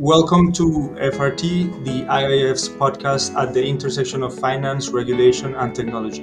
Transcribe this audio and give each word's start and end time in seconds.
Welcome 0.00 0.52
to 0.52 0.94
FRT, 1.00 1.84
the 1.84 2.02
IIF's 2.02 2.68
podcast 2.68 3.34
at 3.34 3.52
the 3.52 3.66
intersection 3.66 4.22
of 4.22 4.32
finance, 4.38 4.90
regulation, 4.90 5.56
and 5.56 5.74
technology. 5.74 6.22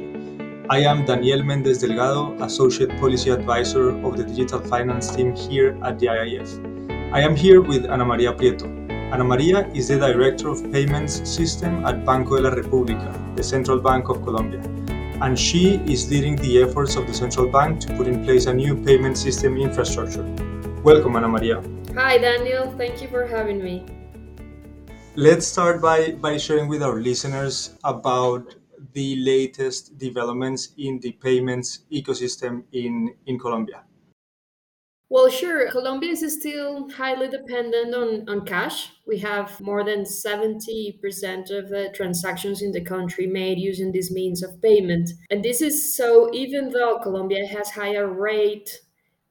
I 0.70 0.78
am 0.78 1.04
Daniel 1.04 1.44
Mendez 1.44 1.80
Delgado, 1.80 2.42
Associate 2.42 2.90
Policy 3.02 3.32
Advisor 3.32 3.90
of 3.90 4.16
the 4.16 4.24
Digital 4.24 4.62
Finance 4.62 5.14
team 5.14 5.36
here 5.36 5.78
at 5.84 6.00
the 6.00 6.06
IIF. 6.06 7.12
I 7.14 7.20
am 7.20 7.36
here 7.36 7.60
with 7.60 7.86
Ana 7.86 8.06
Maria 8.06 8.32
Prieto. 8.32 8.66
Ana 9.12 9.26
Maria 9.26 9.68
is 9.74 9.90
the 9.90 10.00
Director 10.00 10.48
of 10.48 10.72
Payments 10.72 11.30
System 11.30 11.86
at 11.86 12.06
Banco 12.06 12.38
de 12.38 12.44
la 12.44 12.56
República, 12.56 13.36
the 13.36 13.44
Central 13.44 13.82
Bank 13.82 14.08
of 14.08 14.24
Colombia, 14.24 14.62
and 15.22 15.38
she 15.38 15.82
is 15.86 16.10
leading 16.10 16.38
the 16.38 16.62
efforts 16.64 16.96
of 16.96 17.08
the 17.08 17.14
Central 17.14 17.52
Bank 17.52 17.82
to 17.82 17.94
put 17.98 18.08
in 18.08 18.24
place 18.24 18.46
a 18.46 18.54
new 18.54 18.82
payment 18.86 19.18
system 19.18 19.58
infrastructure. 19.58 20.24
Welcome, 20.86 21.16
Ana 21.16 21.28
Maria. 21.28 21.64
Hi, 21.96 22.20
Daniel. 22.20 22.72
Thank 22.78 23.02
you 23.02 23.08
for 23.08 23.26
having 23.26 23.58
me. 23.58 23.84
Let's 25.16 25.48
start 25.48 25.82
by, 25.82 26.12
by 26.12 26.38
sharing 26.38 26.68
with 26.68 26.84
our 26.84 27.02
listeners 27.02 27.76
about 27.84 28.54
the 28.94 29.16
latest 29.16 29.98
developments 29.98 30.74
in 30.78 31.00
the 31.00 31.14
payments 31.14 31.86
ecosystem 31.92 32.66
in, 32.72 33.16
in 33.26 33.40
Colombia. 33.40 33.84
Well, 35.10 35.28
sure. 35.28 35.72
Colombia 35.72 36.12
is 36.12 36.40
still 36.40 36.88
highly 36.92 37.30
dependent 37.30 37.96
on, 37.96 38.30
on 38.30 38.46
cash. 38.46 38.92
We 39.08 39.18
have 39.20 39.60
more 39.60 39.84
than 39.84 40.04
70% 40.04 41.50
of 41.50 41.70
the 41.70 41.90
transactions 41.96 42.62
in 42.62 42.72
the 42.72 42.82
country 42.82 43.26
made 43.26 43.58
using 43.58 43.92
this 43.92 44.12
means 44.12 44.44
of 44.44 44.62
payment. 44.62 45.10
And 45.32 45.44
this 45.44 45.62
is 45.62 45.98
so 45.98 46.32
even 46.32 46.70
though 46.70 47.00
Colombia 47.00 47.48
has 47.48 47.72
higher 47.72 48.08
rate 48.08 48.70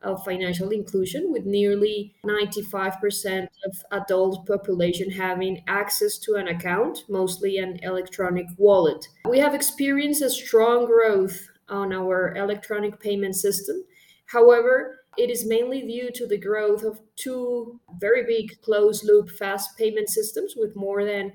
of 0.05 0.25
financial 0.25 0.71
inclusion, 0.71 1.33
with 1.33 1.45
nearly 1.45 2.15
95% 2.25 3.49
of 3.65 3.77
adult 3.91 4.47
population 4.47 5.11
having 5.11 5.63
access 5.67 6.19
to 6.19 6.35
an 6.35 6.49
account, 6.49 7.05
mostly 7.09 7.59
an 7.59 7.79
electronic 7.83 8.47
wallet. 8.57 9.09
We 9.29 9.39
have 9.41 9.55
experienced 9.55 10.23
a 10.23 10.31
strong 10.31 10.87
growth 10.87 11.49
on 11.69 11.93
our 11.93 12.35
electronic 12.37 13.01
payment 13.01 13.37
system. 13.37 13.85
However, 14.27 15.01
it 15.17 15.31
is 15.31 15.47
mainly 15.47 15.83
due 15.83 16.11
to 16.13 16.27
the 16.27 16.39
growth 16.39 16.83
of 16.83 17.01
two 17.17 17.81
very 17.99 18.25
big 18.25 18.61
closed 18.63 19.05
loop 19.05 19.31
fast 19.31 19.77
payment 19.79 20.09
systems 20.09 20.55
with 20.57 20.77
more 20.77 21.05
than 21.05 21.33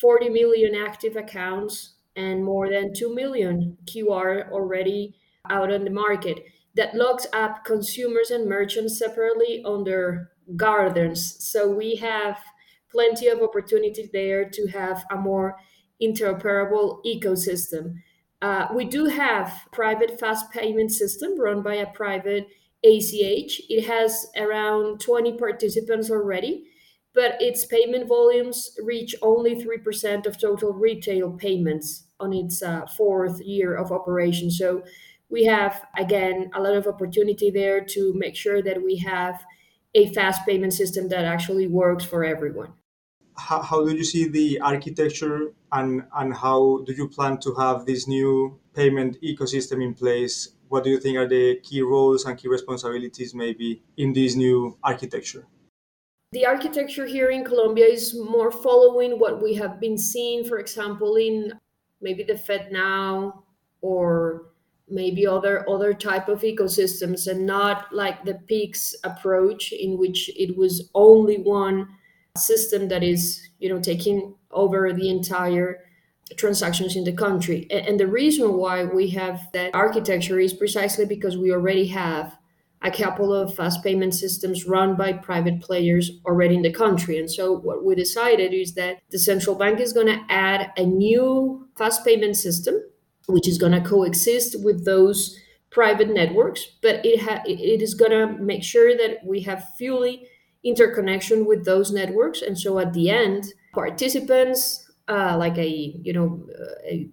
40 0.00 0.30
million 0.30 0.74
active 0.74 1.16
accounts 1.16 1.94
and 2.16 2.44
more 2.44 2.68
than 2.70 2.94
2 2.94 3.14
million 3.14 3.76
QR 3.84 4.50
already 4.50 5.14
out 5.50 5.72
on 5.72 5.84
the 5.84 5.90
market 5.90 6.44
that 6.74 6.94
locks 6.94 7.26
up 7.32 7.64
consumers 7.64 8.30
and 8.30 8.48
merchants 8.48 8.98
separately 8.98 9.62
under 9.64 10.30
gardens. 10.56 11.36
So 11.44 11.68
we 11.68 11.96
have 11.96 12.38
plenty 12.90 13.28
of 13.28 13.42
opportunity 13.42 14.08
there 14.12 14.48
to 14.48 14.66
have 14.68 15.04
a 15.10 15.16
more 15.16 15.56
interoperable 16.02 17.04
ecosystem. 17.04 17.96
Uh, 18.40 18.68
we 18.74 18.84
do 18.84 19.06
have 19.06 19.52
private 19.72 20.18
fast 20.18 20.50
payment 20.52 20.92
system 20.92 21.38
run 21.38 21.62
by 21.62 21.74
a 21.74 21.86
private 21.86 22.46
ACH. 22.84 23.60
It 23.68 23.86
has 23.86 24.26
around 24.36 25.00
20 25.00 25.36
participants 25.36 26.10
already, 26.10 26.64
but 27.14 27.40
its 27.40 27.64
payment 27.64 28.06
volumes 28.06 28.76
reach 28.82 29.16
only 29.22 29.56
3% 29.56 30.26
of 30.26 30.40
total 30.40 30.72
retail 30.72 31.32
payments 31.32 32.04
on 32.20 32.32
its 32.32 32.62
uh, 32.62 32.86
fourth 32.86 33.40
year 33.40 33.74
of 33.74 33.90
operation. 33.90 34.50
So 34.50 34.84
we 35.30 35.44
have 35.44 35.84
again 35.96 36.50
a 36.54 36.60
lot 36.60 36.74
of 36.74 36.86
opportunity 36.86 37.50
there 37.50 37.84
to 37.84 38.12
make 38.14 38.36
sure 38.36 38.62
that 38.62 38.82
we 38.82 38.96
have 38.96 39.44
a 39.94 40.12
fast 40.12 40.46
payment 40.46 40.72
system 40.72 41.08
that 41.08 41.24
actually 41.24 41.66
works 41.66 42.04
for 42.04 42.24
everyone. 42.24 42.72
How, 43.36 43.62
how 43.62 43.84
do 43.84 43.94
you 43.94 44.04
see 44.04 44.28
the 44.28 44.60
architecture 44.60 45.52
and 45.72 46.02
and 46.16 46.34
how 46.34 46.82
do 46.86 46.92
you 46.92 47.08
plan 47.08 47.38
to 47.38 47.54
have 47.54 47.86
this 47.86 48.08
new 48.08 48.58
payment 48.74 49.20
ecosystem 49.22 49.82
in 49.82 49.94
place? 49.94 50.48
What 50.68 50.84
do 50.84 50.90
you 50.90 51.00
think 51.00 51.16
are 51.16 51.28
the 51.28 51.60
key 51.62 51.82
roles 51.82 52.24
and 52.24 52.36
key 52.36 52.48
responsibilities 52.48 53.34
maybe 53.34 53.82
in 53.96 54.12
this 54.12 54.34
new 54.34 54.76
architecture? 54.82 55.46
The 56.32 56.44
architecture 56.44 57.06
here 57.06 57.30
in 57.30 57.42
Colombia 57.42 57.86
is 57.86 58.14
more 58.14 58.50
following 58.50 59.18
what 59.18 59.42
we 59.42 59.54
have 59.54 59.80
been 59.80 59.96
seeing, 59.96 60.44
for 60.44 60.58
example, 60.58 61.16
in 61.16 61.54
maybe 62.02 62.22
the 62.22 62.34
FedNow 62.34 63.32
or 63.80 64.47
maybe 64.90 65.26
other 65.26 65.68
other 65.68 65.92
type 65.92 66.28
of 66.28 66.42
ecosystems 66.42 67.26
and 67.26 67.46
not 67.46 67.86
like 67.92 68.24
the 68.24 68.34
PIX 68.34 68.94
approach 69.04 69.72
in 69.72 69.98
which 69.98 70.30
it 70.36 70.56
was 70.56 70.90
only 70.94 71.38
one 71.38 71.88
system 72.36 72.88
that 72.88 73.02
is 73.02 73.40
you 73.58 73.68
know 73.68 73.80
taking 73.80 74.34
over 74.50 74.92
the 74.92 75.08
entire 75.08 75.78
transactions 76.36 76.94
in 76.94 77.04
the 77.04 77.12
country 77.12 77.66
and 77.70 77.98
the 77.98 78.06
reason 78.06 78.54
why 78.54 78.84
we 78.84 79.08
have 79.08 79.48
that 79.52 79.74
architecture 79.74 80.38
is 80.38 80.52
precisely 80.52 81.06
because 81.06 81.38
we 81.38 81.50
already 81.50 81.86
have 81.86 82.38
a 82.82 82.90
couple 82.90 83.32
of 83.34 83.54
fast 83.54 83.82
payment 83.82 84.14
systems 84.14 84.66
run 84.66 84.94
by 84.94 85.12
private 85.12 85.60
players 85.60 86.12
already 86.24 86.54
in 86.54 86.62
the 86.62 86.72
country. 86.72 87.18
And 87.18 87.30
so, 87.30 87.52
what 87.52 87.84
we 87.84 87.94
decided 87.94 88.54
is 88.54 88.74
that 88.74 88.98
the 89.10 89.18
central 89.18 89.56
bank 89.56 89.80
is 89.80 89.92
going 89.92 90.06
to 90.06 90.24
add 90.28 90.72
a 90.76 90.84
new 90.84 91.66
fast 91.76 92.04
payment 92.04 92.36
system 92.36 92.80
which 93.28 93.48
is 93.48 93.58
going 93.58 93.72
to 93.72 93.80
coexist 93.80 94.62
with 94.64 94.84
those 94.84 95.38
private 95.70 96.08
networks, 96.08 96.66
but 96.82 97.04
it 97.04 97.20
ha- 97.20 97.42
it 97.46 97.82
is 97.82 97.94
going 97.94 98.10
to 98.10 98.42
make 98.42 98.64
sure 98.64 98.96
that 98.96 99.18
we 99.24 99.40
have 99.42 99.72
fully 99.78 100.26
interconnection 100.64 101.46
with 101.46 101.64
those 101.64 101.92
networks, 101.92 102.42
and 102.42 102.58
so 102.58 102.78
at 102.78 102.92
the 102.92 103.10
end, 103.10 103.52
participants, 103.72 104.90
uh, 105.08 105.36
like 105.36 105.58
a 105.58 105.68
you 105.68 106.12
know 106.12 106.46
a 106.86 107.08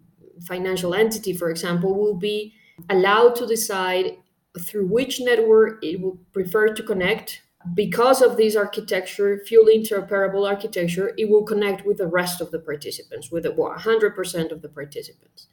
financial 0.47 0.93
entity, 0.93 1.33
for 1.33 1.49
example, 1.49 1.93
will 1.93 2.17
be 2.17 2.53
allowed 2.89 3.35
to 3.35 3.45
decide 3.45 4.17
through 4.59 4.87
which 4.87 5.19
network 5.19 5.83
it 5.83 6.01
will 6.01 6.17
prefer 6.31 6.73
to 6.73 6.83
connect 6.83 7.41
because 7.73 8.21
of 8.21 8.37
this 8.37 8.55
architecture, 8.55 9.41
fully 9.49 9.79
interoperable 9.79 10.47
architecture, 10.47 11.13
it 11.17 11.29
will 11.29 11.43
connect 11.43 11.85
with 11.85 11.97
the 11.97 12.07
rest 12.07 12.41
of 12.41 12.51
the 12.51 12.59
participants, 12.59 13.31
with 13.31 13.45
100% 13.45 14.51
of 14.51 14.61
the 14.61 14.69
participants. 14.69 15.47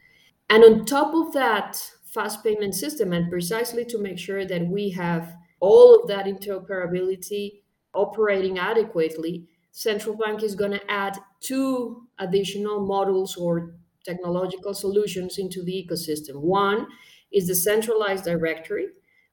And 0.52 0.62
on 0.64 0.84
top 0.84 1.14
of 1.14 1.32
that 1.32 1.82
fast 2.04 2.44
payment 2.44 2.74
system, 2.74 3.14
and 3.14 3.30
precisely 3.30 3.86
to 3.86 3.96
make 3.96 4.18
sure 4.18 4.44
that 4.44 4.66
we 4.66 4.90
have 4.90 5.34
all 5.60 5.98
of 5.98 6.08
that 6.08 6.26
interoperability 6.26 7.62
operating 7.94 8.58
adequately, 8.58 9.48
central 9.70 10.14
bank 10.14 10.42
is 10.42 10.54
going 10.54 10.72
to 10.72 10.90
add 10.90 11.18
two 11.40 12.06
additional 12.18 12.84
models 12.84 13.34
or 13.34 13.76
technological 14.04 14.74
solutions 14.74 15.38
into 15.38 15.62
the 15.64 15.72
ecosystem. 15.72 16.34
One 16.42 16.86
is 17.32 17.46
the 17.46 17.54
centralized 17.54 18.24
directory, 18.24 18.88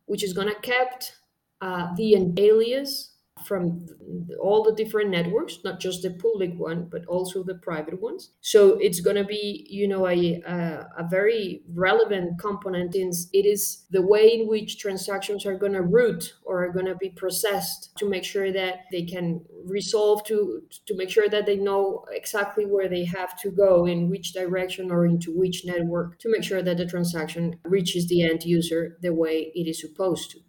which 0.06 0.24
is 0.24 0.32
going 0.32 0.48
to 0.48 0.62
kept 0.62 1.18
uh, 1.60 1.94
the 1.98 2.34
alias 2.38 3.09
from 3.46 3.86
all 4.40 4.64
the 4.64 4.74
different 4.74 5.10
networks 5.10 5.60
not 5.64 5.80
just 5.80 6.02
the 6.02 6.12
public 6.12 6.54
one 6.58 6.88
but 6.92 7.06
also 7.06 7.44
the 7.44 7.56
private 7.56 8.02
ones. 8.02 8.32
So 8.42 8.78
it's 8.80 9.00
going 9.00 9.16
to 9.16 9.24
be 9.24 9.66
you 9.70 9.88
know 9.88 10.08
a, 10.08 10.42
a, 10.42 10.88
a 11.00 11.08
very 11.10 11.64
relevant 11.74 12.40
component 12.40 12.96
in 12.96 13.12
it 13.34 13.46
is 13.46 13.86
the 13.92 14.02
way 14.02 14.34
in 14.34 14.48
which 14.48 14.80
transactions 14.80 15.46
are 15.46 15.58
going 15.58 15.74
to 15.74 15.82
route 15.82 16.34
or 16.44 16.64
are 16.64 16.72
going 16.72 16.86
to 16.86 16.96
be 16.96 17.10
processed 17.10 17.96
to 17.98 18.10
make 18.10 18.24
sure 18.24 18.52
that 18.52 18.86
they 18.92 19.04
can 19.04 19.44
resolve 19.66 20.24
to 20.26 20.64
to 20.86 20.96
make 20.96 21.10
sure 21.10 21.30
that 21.30 21.46
they 21.46 21.56
know 21.56 22.06
exactly 22.12 22.66
where 22.66 22.88
they 22.88 23.06
have 23.06 23.38
to 23.40 23.50
go 23.52 23.86
in 23.86 24.10
which 24.10 24.34
direction 24.34 24.92
or 24.92 25.06
into 25.06 25.32
which 25.36 25.66
network 25.66 26.20
to 26.20 26.32
make 26.32 26.44
sure 26.44 26.62
that 26.62 26.78
the 26.78 26.86
transaction 26.86 27.60
reaches 27.64 28.08
the 28.08 28.24
end 28.24 28.44
user 28.44 28.98
the 29.02 29.14
way 29.14 29.52
it 29.56 29.68
is 29.68 29.82
supposed 29.82 30.32
to 30.32 30.40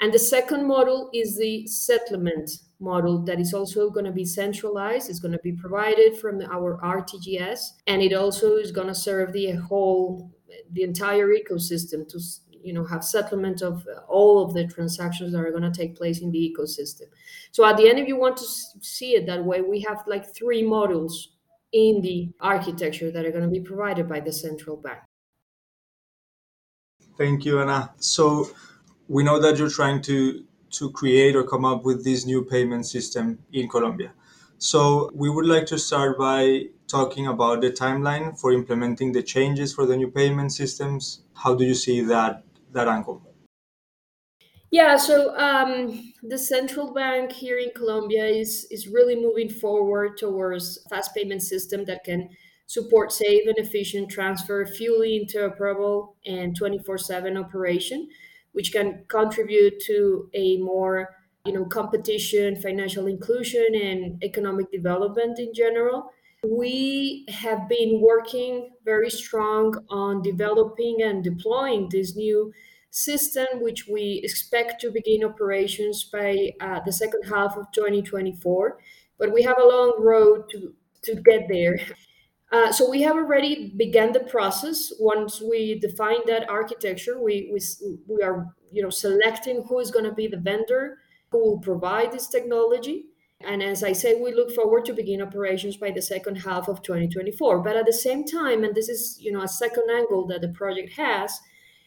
and 0.00 0.12
the 0.12 0.18
second 0.18 0.66
model 0.66 1.10
is 1.14 1.38
the 1.38 1.66
settlement 1.66 2.50
model 2.80 3.24
that 3.24 3.40
is 3.40 3.54
also 3.54 3.88
going 3.88 4.04
to 4.04 4.12
be 4.12 4.24
centralized. 4.24 5.08
It's 5.08 5.18
going 5.18 5.32
to 5.32 5.38
be 5.38 5.52
provided 5.52 6.18
from 6.18 6.42
our 6.42 6.78
RTGS, 6.82 7.60
and 7.86 8.02
it 8.02 8.12
also 8.12 8.56
is 8.56 8.70
going 8.70 8.88
to 8.88 8.94
serve 8.94 9.32
the 9.32 9.52
whole, 9.52 10.30
the 10.72 10.82
entire 10.82 11.28
ecosystem 11.28 12.06
to 12.08 12.20
you 12.62 12.72
know 12.72 12.84
have 12.84 13.04
settlement 13.04 13.62
of 13.62 13.86
uh, 13.86 14.00
all 14.08 14.44
of 14.44 14.52
the 14.52 14.66
transactions 14.66 15.32
that 15.32 15.40
are 15.40 15.50
going 15.50 15.62
to 15.62 15.70
take 15.70 15.96
place 15.96 16.20
in 16.20 16.30
the 16.30 16.54
ecosystem. 16.54 17.06
So 17.52 17.64
at 17.64 17.76
the 17.76 17.88
end, 17.88 17.98
if 17.98 18.08
you 18.08 18.16
want 18.16 18.36
to 18.38 18.44
see 18.80 19.14
it 19.14 19.24
that 19.26 19.42
way, 19.42 19.62
we 19.62 19.80
have 19.82 20.02
like 20.06 20.34
three 20.34 20.62
models 20.62 21.36
in 21.72 22.00
the 22.02 22.30
architecture 22.40 23.10
that 23.10 23.24
are 23.24 23.30
going 23.30 23.44
to 23.44 23.50
be 23.50 23.60
provided 23.60 24.08
by 24.08 24.20
the 24.20 24.32
central 24.32 24.76
bank. 24.76 24.98
Thank 27.16 27.44
you, 27.46 27.60
Ana. 27.60 27.94
So 27.98 28.50
we 29.08 29.22
know 29.22 29.40
that 29.40 29.58
you're 29.58 29.70
trying 29.70 30.02
to 30.02 30.44
to 30.70 30.90
create 30.90 31.36
or 31.36 31.44
come 31.44 31.64
up 31.64 31.84
with 31.84 32.04
this 32.04 32.26
new 32.26 32.44
payment 32.44 32.86
system 32.86 33.38
in 33.52 33.68
Colombia. 33.68 34.12
So 34.58 35.10
we 35.14 35.30
would 35.30 35.46
like 35.46 35.66
to 35.66 35.78
start 35.78 36.18
by 36.18 36.64
talking 36.88 37.26
about 37.26 37.60
the 37.60 37.70
timeline 37.70 38.38
for 38.38 38.52
implementing 38.52 39.12
the 39.12 39.22
changes 39.22 39.72
for 39.72 39.86
the 39.86 39.96
new 39.96 40.10
payment 40.10 40.52
systems. 40.52 41.22
How 41.34 41.54
do 41.54 41.64
you 41.64 41.74
see 41.74 42.00
that 42.02 42.42
that 42.72 42.88
angle? 42.88 43.22
Yeah, 44.70 44.96
so 44.96 45.36
um, 45.38 46.12
the 46.22 46.36
central 46.36 46.92
bank 46.92 47.32
here 47.32 47.58
in 47.58 47.70
Colombia 47.74 48.26
is 48.26 48.66
is 48.70 48.88
really 48.88 49.16
moving 49.16 49.48
forward 49.48 50.18
towards 50.18 50.78
fast 50.90 51.14
payment 51.14 51.42
system 51.42 51.84
that 51.84 52.04
can 52.04 52.28
support 52.66 53.12
safe 53.12 53.46
and 53.46 53.58
efficient 53.58 54.10
transfer, 54.10 54.66
fully 54.66 55.24
interoperable, 55.24 56.14
and 56.26 56.58
24/7 56.58 57.38
operation, 57.38 58.08
which 58.56 58.72
can 58.72 59.04
contribute 59.08 59.78
to 59.80 60.30
a 60.32 60.56
more 60.56 61.14
you 61.44 61.52
know 61.52 61.66
competition, 61.66 62.56
financial 62.56 63.06
inclusion, 63.06 63.66
and 63.74 64.22
economic 64.24 64.72
development 64.72 65.38
in 65.38 65.52
general. 65.52 66.10
We 66.42 67.26
have 67.28 67.68
been 67.68 68.00
working 68.00 68.70
very 68.82 69.10
strong 69.10 69.74
on 69.90 70.22
developing 70.22 71.02
and 71.02 71.22
deploying 71.22 71.88
this 71.90 72.16
new 72.16 72.50
system, 72.90 73.46
which 73.60 73.86
we 73.86 74.22
expect 74.24 74.80
to 74.80 74.90
begin 74.90 75.22
operations 75.22 76.04
by 76.04 76.52
uh, 76.60 76.80
the 76.86 76.92
second 76.92 77.24
half 77.24 77.58
of 77.58 77.70
2024. 77.72 78.78
But 79.18 79.34
we 79.34 79.42
have 79.42 79.58
a 79.58 79.66
long 79.66 79.96
road 79.98 80.48
to, 80.52 80.72
to 81.04 81.14
get 81.16 81.42
there. 81.50 81.78
Uh, 82.52 82.70
so 82.70 82.88
we 82.88 83.02
have 83.02 83.16
already 83.16 83.72
begun 83.76 84.12
the 84.12 84.20
process. 84.20 84.92
Once 85.00 85.40
we 85.40 85.78
define 85.80 86.24
that 86.26 86.48
architecture, 86.48 87.20
we, 87.20 87.50
we, 87.52 87.60
we 88.06 88.22
are 88.22 88.54
you 88.72 88.82
know 88.82 88.90
selecting 88.90 89.64
who 89.68 89.80
is 89.80 89.90
going 89.90 90.04
to 90.04 90.12
be 90.12 90.26
the 90.26 90.36
vendor 90.36 90.98
who 91.30 91.38
will 91.38 91.58
provide 91.58 92.12
this 92.12 92.28
technology. 92.28 93.06
And 93.40 93.62
as 93.62 93.84
I 93.84 93.92
said, 93.92 94.20
we 94.22 94.32
look 94.32 94.50
forward 94.52 94.84
to 94.86 94.94
begin 94.94 95.20
operations 95.20 95.76
by 95.76 95.90
the 95.90 96.00
second 96.00 96.36
half 96.36 96.68
of 96.68 96.82
2024. 96.82 97.62
But 97.62 97.76
at 97.76 97.84
the 97.84 97.92
same 97.92 98.24
time, 98.24 98.64
and 98.64 98.74
this 98.74 98.88
is 98.88 99.18
you 99.20 99.32
know 99.32 99.42
a 99.42 99.48
second 99.48 99.90
angle 99.90 100.26
that 100.28 100.40
the 100.40 100.48
project 100.48 100.92
has, 100.92 101.38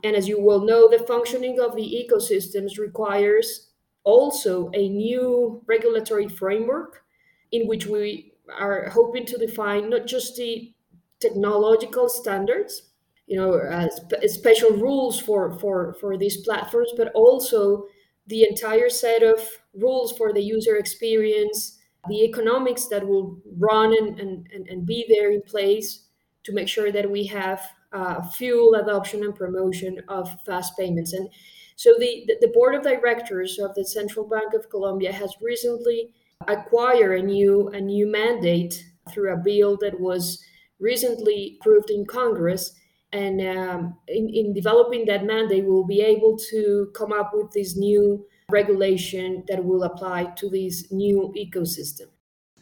and 0.04 0.16
as 0.16 0.28
you 0.28 0.42
will 0.42 0.62
know, 0.62 0.90
the 0.90 1.00
functioning 1.06 1.60
of 1.60 1.76
the 1.76 2.08
ecosystems 2.08 2.78
requires 2.78 3.70
also 4.04 4.70
a 4.74 4.90
new 4.90 5.62
regulatory 5.68 6.28
framework 6.28 7.04
in 7.52 7.68
which 7.68 7.86
we 7.86 8.34
are 8.58 8.90
hoping 8.90 9.26
to 9.26 9.38
define 9.38 9.90
not 9.90 10.08
just 10.08 10.36
the 10.36 10.74
technological 11.20 12.10
standards, 12.10 12.84
you 13.28 13.38
know, 13.38 13.54
uh, 13.54 13.88
sp- 13.92 14.24
special 14.26 14.72
rules 14.72 15.20
for, 15.20 15.52
for, 15.60 15.96
for 16.00 16.18
these 16.18 16.38
platforms, 16.38 16.92
but 16.98 17.12
also 17.14 17.86
the 18.28 18.44
entire 18.44 18.90
set 18.90 19.24
of 19.24 19.40
rules 19.74 20.16
for 20.18 20.34
the 20.34 20.42
user 20.42 20.78
experience, 20.78 21.80
the 22.08 22.24
economics 22.24 22.88
that 22.88 23.06
will 23.06 23.42
run 23.58 23.96
and, 23.98 24.20
and, 24.20 24.48
and 24.68 24.86
be 24.86 25.06
there 25.10 25.32
in 25.32 25.42
place 25.42 26.06
to 26.44 26.54
make 26.54 26.68
sure 26.68 26.92
that 26.92 27.10
we 27.10 27.26
have 27.26 27.62
uh, 27.92 28.22
fuel 28.22 28.76
adoption 28.76 29.24
and 29.24 29.36
promotion 29.36 30.00
of 30.08 30.30
fast 30.46 30.78
payments. 30.78 31.14
And 31.14 31.28
so 31.76 31.96
the, 32.00 32.30
the 32.42 32.50
board 32.50 32.76
of 32.76 32.84
directors 32.84 33.58
of 33.60 33.74
the 33.76 33.86
Central 33.86 34.28
Bank 34.28 34.54
of 34.54 34.70
Colombia 34.70 35.12
has 35.12 35.34
recently 35.42 36.14
acquired 36.48 37.20
a 37.20 37.24
new 37.24 37.68
a 37.70 37.82
new 37.82 38.08
mandate 38.08 38.86
through 39.12 39.34
a 39.34 39.38
bill 39.38 39.78
that 39.78 40.00
was 40.00 40.42
recently 40.80 41.58
approved 41.60 41.90
in 41.90 42.06
Congress. 42.06 42.74
And 43.12 43.42
um, 43.42 43.98
in, 44.08 44.30
in 44.30 44.54
developing 44.54 45.06
that 45.06 45.26
mandate, 45.26 45.66
we'll 45.66 45.88
be 45.88 46.02
able 46.02 46.38
to 46.52 46.92
come 46.96 47.12
up 47.12 47.32
with 47.34 47.52
this 47.52 47.76
new 47.76 48.24
regulation 48.52 49.44
that 49.48 49.64
will 49.66 49.84
apply 49.84 50.26
to 50.38 50.50
this 50.50 50.92
new 50.92 51.34
ecosystem. 51.36 52.08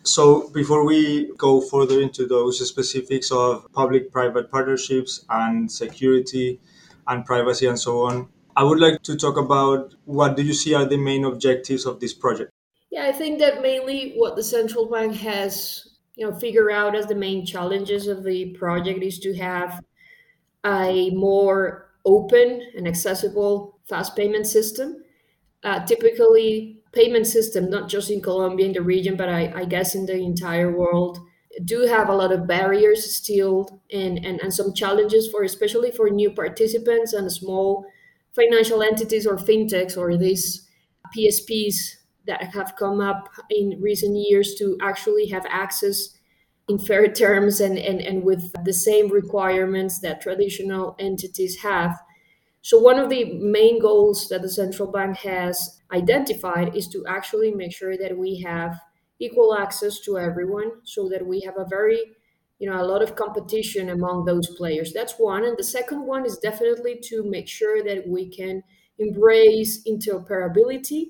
So, 0.04 0.50
before 0.52 0.86
we 0.86 1.34
go 1.38 1.60
further 1.60 2.00
into 2.00 2.26
those 2.26 2.66
specifics 2.66 3.30
of 3.30 3.68
public 3.74 4.10
private 4.10 4.50
partnerships 4.50 5.26
and 5.30 5.70
security 5.70 6.62
and 7.08 7.26
privacy 7.26 7.68
and 7.68 7.78
so 7.78 8.06
on, 8.06 8.30
I 8.56 8.64
would 8.64 8.80
like 8.80 9.04
to 9.04 9.18
talk 9.18 9.36
about 9.36 9.96
what 10.06 10.38
do 10.38 10.44
you 10.44 10.54
see 10.54 10.74
are 10.74 10.86
the 10.86 10.98
main 10.98 11.26
objectives 11.26 11.86
of 11.86 12.00
this 12.00 12.14
project? 12.14 12.52
Yeah, 12.90 13.06
I 13.06 13.12
think 13.12 13.40
that 13.40 13.62
mainly 13.62 14.14
what 14.16 14.36
the 14.36 14.44
central 14.44 14.90
bank 14.90 15.16
has 15.18 15.88
you 16.16 16.26
know 16.30 16.38
figured 16.40 16.72
out 16.72 16.96
as 16.96 17.06
the 17.06 17.16
main 17.16 17.46
challenges 17.46 18.08
of 18.08 18.24
the 18.24 18.52
project 18.54 19.04
is 19.04 19.20
to 19.20 19.36
have 19.36 19.84
a 20.66 21.12
more 21.12 21.92
open 22.06 22.62
and 22.78 22.88
accessible 22.88 23.80
fast 23.90 24.16
payment 24.16 24.48
system. 24.48 25.04
Uh, 25.64 25.86
typically, 25.86 26.82
payment 26.94 27.28
system, 27.28 27.70
not 27.70 27.90
just 27.90 28.12
in 28.12 28.22
Colombia, 28.22 28.68
in 28.68 28.74
the 28.74 28.82
region, 28.82 29.18
but 29.18 29.30
I, 29.30 29.52
I 29.56 29.66
guess 29.66 29.96
in 29.96 30.06
the 30.06 30.16
entire 30.16 30.72
world, 30.78 31.20
do 31.66 31.82
have 31.88 32.10
a 32.10 32.16
lot 32.16 32.32
of 32.32 32.48
barriers 32.48 33.16
still 33.16 33.82
and, 33.92 34.24
and, 34.26 34.40
and 34.42 34.54
some 34.54 34.74
challenges 34.74 35.30
for 35.30 35.44
especially 35.44 35.92
for 35.92 36.10
new 36.10 36.30
participants 36.32 37.14
and 37.14 37.32
small 37.32 37.86
financial 38.36 38.84
entities 38.84 39.26
or 39.26 39.38
fintechs 39.38 39.98
or 39.98 40.18
these 40.18 40.68
PSPs 41.14 41.98
that 42.28 42.54
have 42.54 42.76
come 42.76 43.02
up 43.02 43.30
in 43.50 43.80
recent 43.82 44.16
years 44.16 44.56
to 44.56 44.78
actually 44.82 45.28
have 45.28 45.46
access 45.50 46.10
in 46.68 46.78
fair 46.78 47.08
terms 47.08 47.62
and, 47.62 47.78
and, 47.78 48.02
and 48.02 48.24
with 48.24 48.52
the 48.66 48.74
same 48.74 49.10
requirements 49.10 50.00
that 50.00 50.22
traditional 50.22 50.96
entities 51.00 51.58
have. 51.62 51.98
So, 52.62 52.80
one 52.80 53.00
of 53.00 53.10
the 53.10 53.34
main 53.36 53.80
goals 53.80 54.28
that 54.30 54.42
the 54.42 54.50
central 54.50 54.92
bank 54.92 55.18
has 55.20 55.80
identified 55.92 56.76
is 56.76 56.88
to 56.90 57.06
actually 57.08 57.52
make 57.52 57.74
sure 57.74 57.98
that 57.98 58.18
we 58.18 58.42
have 58.42 58.78
equal 59.20 59.56
access 59.56 60.00
to 60.02 60.18
everyone 60.18 60.72
so 60.84 61.08
that 61.10 61.26
we 61.26 61.42
have 61.42 61.58
a 61.58 61.66
very 61.66 62.00
you 62.60 62.70
know 62.70 62.82
a 62.82 62.84
lot 62.84 63.02
of 63.02 63.16
competition 63.16 63.90
among 63.90 64.26
those 64.26 64.50
players. 64.58 64.92
That's 64.92 65.14
one. 65.14 65.46
And 65.46 65.58
the 65.58 65.64
second 65.64 66.06
one 66.06 66.26
is 66.26 66.38
definitely 66.38 67.00
to 67.06 67.24
make 67.24 67.48
sure 67.48 67.84
that 67.84 68.08
we 68.08 68.30
can 68.30 68.64
embrace 69.00 69.84
interoperability 69.88 71.10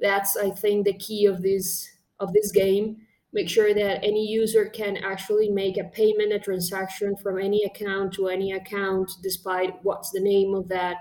that's 0.00 0.36
i 0.36 0.50
think 0.50 0.84
the 0.84 0.92
key 0.94 1.26
of 1.26 1.42
this 1.42 1.88
of 2.20 2.32
this 2.32 2.52
game 2.52 2.96
make 3.32 3.48
sure 3.48 3.74
that 3.74 4.02
any 4.02 4.26
user 4.26 4.66
can 4.66 4.96
actually 4.96 5.50
make 5.50 5.76
a 5.76 5.84
payment, 5.84 6.32
a 6.32 6.38
transaction 6.38 7.14
from 7.16 7.38
any 7.38 7.64
account 7.64 8.12
to 8.14 8.28
any 8.28 8.52
account, 8.52 9.10
despite 9.22 9.74
what's 9.82 10.10
the 10.10 10.20
name 10.20 10.54
of 10.54 10.68
that 10.68 10.96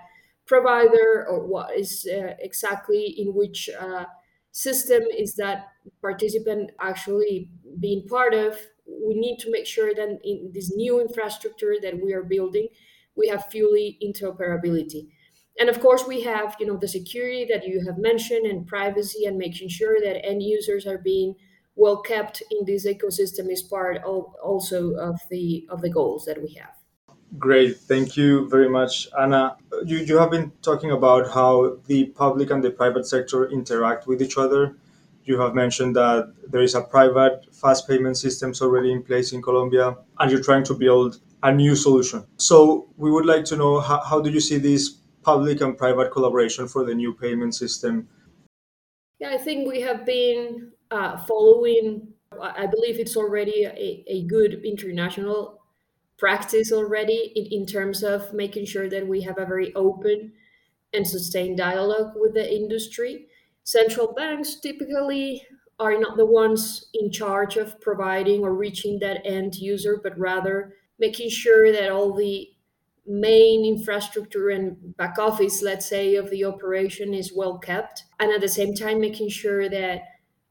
provider 0.46 1.26
or 1.30 1.46
what 1.46 1.78
is 1.78 2.08
uh, 2.12 2.34
exactly 2.40 3.16
in 3.18 3.34
which 3.34 3.70
uh, 3.80 4.06
system 4.52 5.04
is 5.18 5.36
that 5.36 5.68
participant 6.02 6.72
actually 6.82 7.50
being 7.80 8.08
part 8.08 8.34
of. 8.34 8.58
We 8.86 9.16
need 9.16 9.38
to 9.40 9.52
make 9.52 9.66
sure 9.66 9.94
that 9.94 10.20
in 10.24 10.52
this 10.54 10.74
new 10.76 11.02
infrastructure 11.02 11.76
that 11.82 12.02
we 12.02 12.14
are 12.14 12.24
building, 12.24 12.68
we 13.16 13.28
have 13.28 13.46
fully 13.52 13.98
interoperability. 14.04 15.10
And 15.60 15.70
of 15.70 15.80
course, 15.80 16.06
we 16.08 16.22
have 16.22 16.56
you 16.60 16.68
know 16.68 16.78
the 16.78 16.88
security 16.88 17.46
that 17.50 17.68
you 17.68 17.84
have 17.86 17.98
mentioned 17.98 18.46
and 18.46 18.68
privacy 18.68 19.26
and 19.26 19.38
making 19.38 19.70
sure 19.70 20.00
that 20.02 20.26
end 20.26 20.44
users 20.44 20.86
are 20.86 20.98
being 20.98 21.36
well 21.76 22.02
kept 22.02 22.44
in 22.52 22.66
this 22.66 22.86
ecosystem 22.86 23.52
is 23.52 23.62
part 23.62 23.98
of 24.04 24.26
also 24.44 24.94
of 24.96 25.20
the 25.30 25.68
of 25.70 25.82
the 25.82 25.90
goals 25.90 26.26
that 26.26 26.42
we 26.42 26.54
have. 26.54 26.76
Great, 27.38 27.78
thank 27.78 28.16
you 28.16 28.48
very 28.50 28.70
much, 28.70 29.08
Ana. 29.18 29.58
You, 29.86 29.98
you 29.98 30.18
have 30.18 30.32
been 30.32 30.52
talking 30.62 30.92
about 30.92 31.30
how 31.30 31.78
the 31.88 32.06
public 32.06 32.52
and 32.52 32.64
the 32.64 32.72
private 32.72 33.06
sector 33.06 33.50
interact 33.50 34.08
with 34.08 34.22
each 34.22 34.38
other. 34.38 34.78
You 35.26 35.38
have 35.42 35.54
mentioned 35.54 35.98
that 35.98 36.34
there 36.48 36.62
is 36.62 36.74
a 36.74 36.82
private 36.82 37.54
fast 37.54 37.86
payment 37.86 38.18
systems 38.18 38.62
already 38.62 38.94
in 38.94 39.04
place 39.04 39.34
in 39.34 39.42
Colombia, 39.42 39.98
and 40.20 40.32
you're 40.32 40.42
trying 40.42 40.64
to 40.66 40.74
build 40.74 41.20
a 41.44 41.52
new 41.52 41.76
solution. 41.76 42.26
So 42.38 42.88
we 42.96 43.12
would 43.12 43.26
like 43.26 43.44
to 43.46 43.58
know 43.58 43.82
how, 43.82 44.00
how 44.00 44.22
do 44.22 44.30
you 44.30 44.40
see 44.40 44.58
this 44.58 44.98
public 45.28 45.60
and 45.60 45.78
private 45.78 46.10
collaboration 46.10 46.70
for 46.70 46.86
the 46.86 46.96
new 46.96 47.14
payment 47.14 47.54
system? 47.54 48.08
Yeah, 49.20 49.32
I 49.32 49.38
think 49.38 49.68
we 49.68 49.82
have 49.82 50.06
been 50.06 50.72
uh, 50.90 51.18
following, 51.26 52.08
I 52.42 52.66
believe 52.66 52.98
it's 52.98 53.18
already 53.18 53.66
a, 53.66 54.06
a 54.08 54.26
good 54.28 54.62
international 54.64 55.60
practice 56.18 56.72
already 56.72 57.34
in, 57.36 57.60
in 57.60 57.66
terms 57.66 58.04
of 58.04 58.32
making 58.32 58.68
sure 58.68 58.88
that 58.90 59.06
we 59.06 59.20
have 59.22 59.38
a 59.38 59.46
very 59.46 59.76
open 59.76 60.32
and 60.94 61.06
sustained 61.06 61.58
dialogue 61.58 62.14
with 62.16 62.34
the 62.34 62.56
industry. 62.62 63.28
Central 63.66 64.14
banks 64.14 64.56
typically 64.62 65.46
are 65.78 66.00
not 66.00 66.16
the 66.16 66.26
ones 66.26 66.88
in 66.94 67.12
charge 67.12 67.58
of 67.58 67.82
providing 67.82 68.44
or 68.44 68.54
reaching 68.54 68.98
that 69.00 69.20
end 69.26 69.56
user, 69.56 70.00
but 70.02 70.18
rather 70.18 70.76
making 71.00 71.30
sure 71.30 71.74
that 71.74 71.92
all 71.92 72.14
the 72.14 72.48
main 73.08 73.66
infrastructure 73.66 74.50
and 74.50 74.96
back 74.98 75.18
office, 75.18 75.62
let's 75.62 75.88
say, 75.88 76.16
of 76.16 76.30
the 76.30 76.44
operation 76.44 77.14
is 77.14 77.34
well 77.34 77.58
kept. 77.58 78.04
And 78.20 78.32
at 78.32 78.42
the 78.42 78.48
same 78.50 78.74
time, 78.74 79.00
making 79.00 79.30
sure 79.30 79.70
that 79.70 80.02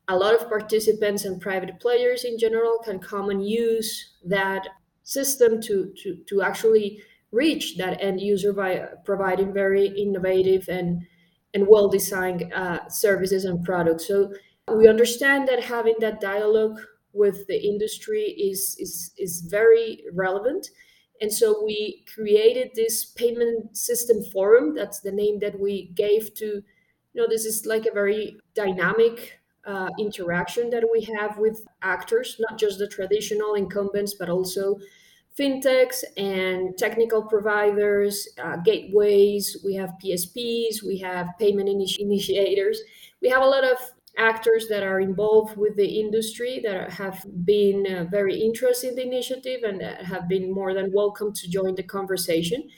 a 0.08 0.16
lot 0.16 0.34
of 0.34 0.48
participants 0.48 1.24
and 1.24 1.40
private 1.40 1.78
players 1.80 2.24
in 2.24 2.38
general 2.38 2.78
can 2.82 2.98
come 2.98 3.28
and 3.28 3.46
use 3.46 4.16
that 4.24 4.66
system 5.02 5.60
to, 5.62 5.92
to, 6.02 6.16
to 6.28 6.42
actually 6.42 7.02
reach 7.32 7.76
that 7.76 8.02
end 8.02 8.20
user 8.20 8.52
by 8.52 8.86
providing 9.04 9.52
very 9.52 9.86
innovative 9.88 10.68
and, 10.68 11.02
and 11.54 11.66
well 11.68 11.88
designed 11.88 12.52
uh, 12.54 12.88
services 12.88 13.44
and 13.44 13.64
products. 13.64 14.08
So 14.08 14.32
we 14.72 14.88
understand 14.88 15.46
that 15.48 15.62
having 15.62 15.96
that 16.00 16.20
dialogue 16.20 16.80
with 17.12 17.46
the 17.46 17.60
industry 17.60 18.22
is, 18.22 18.76
is, 18.78 19.12
is 19.18 19.40
very 19.40 20.04
relevant. 20.12 20.68
And 21.20 21.32
so 21.32 21.64
we 21.64 22.04
created 22.12 22.70
this 22.74 23.04
payment 23.04 23.76
system 23.76 24.22
forum. 24.32 24.74
That's 24.74 25.00
the 25.00 25.12
name 25.12 25.38
that 25.40 25.58
we 25.58 25.90
gave 25.94 26.34
to 26.34 26.62
you 27.16 27.22
know, 27.22 27.28
this 27.28 27.46
is 27.46 27.64
like 27.64 27.86
a 27.86 27.92
very 27.92 28.36
dynamic 28.54 29.40
uh, 29.64 29.88
interaction 29.98 30.68
that 30.68 30.84
we 30.92 31.02
have 31.18 31.38
with 31.38 31.64
actors, 31.80 32.36
not 32.38 32.58
just 32.58 32.78
the 32.78 32.86
traditional 32.86 33.54
incumbents, 33.54 34.12
but 34.12 34.28
also 34.28 34.78
fintechs 35.38 36.04
and 36.18 36.76
technical 36.76 37.22
providers, 37.22 38.28
uh, 38.38 38.56
gateways. 38.58 39.56
We 39.64 39.74
have 39.76 39.94
PSPs, 40.04 40.82
we 40.82 40.98
have 40.98 41.28
payment 41.38 41.70
initi- 41.70 42.00
initiators. 42.00 42.80
We 43.22 43.30
have 43.30 43.42
a 43.42 43.46
lot 43.46 43.64
of 43.64 43.78
actors 44.16 44.68
that 44.68 44.82
are 44.82 45.00
involved 45.00 45.56
with 45.56 45.76
the 45.76 46.00
industry 46.00 46.60
that 46.64 46.90
have 46.92 47.24
been 47.44 47.86
uh, 47.86 48.04
very 48.10 48.40
interested 48.40 48.90
in 48.90 48.96
the 48.96 49.06
initiative 49.06 49.62
and 49.62 49.82
have 49.82 50.28
been 50.28 50.52
more 50.52 50.72
than 50.74 50.92
welcome 50.92 51.32
to 51.32 51.50
join 51.50 51.74
the 51.74 51.82
conversation. 51.82 52.68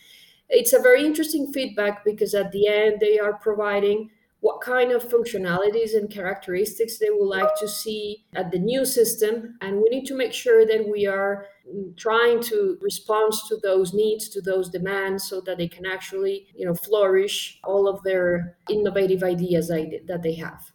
It's 0.48 0.72
a 0.72 0.80
very 0.80 1.04
interesting 1.04 1.52
feedback 1.52 2.04
because 2.04 2.34
at 2.34 2.52
the 2.52 2.66
end 2.66 3.00
they 3.00 3.18
are 3.18 3.34
providing 3.34 4.10
what 4.40 4.60
kind 4.60 4.92
of 4.92 5.08
functionalities 5.08 5.96
and 5.96 6.10
characteristics 6.10 6.98
they 6.98 7.10
would 7.10 7.26
like 7.26 7.56
to 7.56 7.66
see 7.66 8.24
at 8.34 8.50
the 8.52 8.58
new 8.58 8.84
system. 8.84 9.56
And 9.60 9.76
we 9.76 9.88
need 9.90 10.06
to 10.06 10.16
make 10.16 10.32
sure 10.32 10.64
that 10.64 10.88
we 10.88 11.06
are 11.06 11.46
trying 11.96 12.40
to 12.42 12.78
respond 12.80 13.32
to 13.48 13.58
those 13.62 13.92
needs, 13.92 14.28
to 14.30 14.40
those 14.40 14.70
demands, 14.70 15.24
so 15.28 15.40
that 15.40 15.58
they 15.58 15.68
can 15.68 15.84
actually, 15.84 16.46
you 16.54 16.64
know, 16.64 16.74
flourish 16.74 17.58
all 17.64 17.88
of 17.88 18.02
their 18.04 18.56
innovative 18.70 19.22
ideas 19.22 19.68
that 19.68 20.20
they 20.22 20.34
have. 20.36 20.72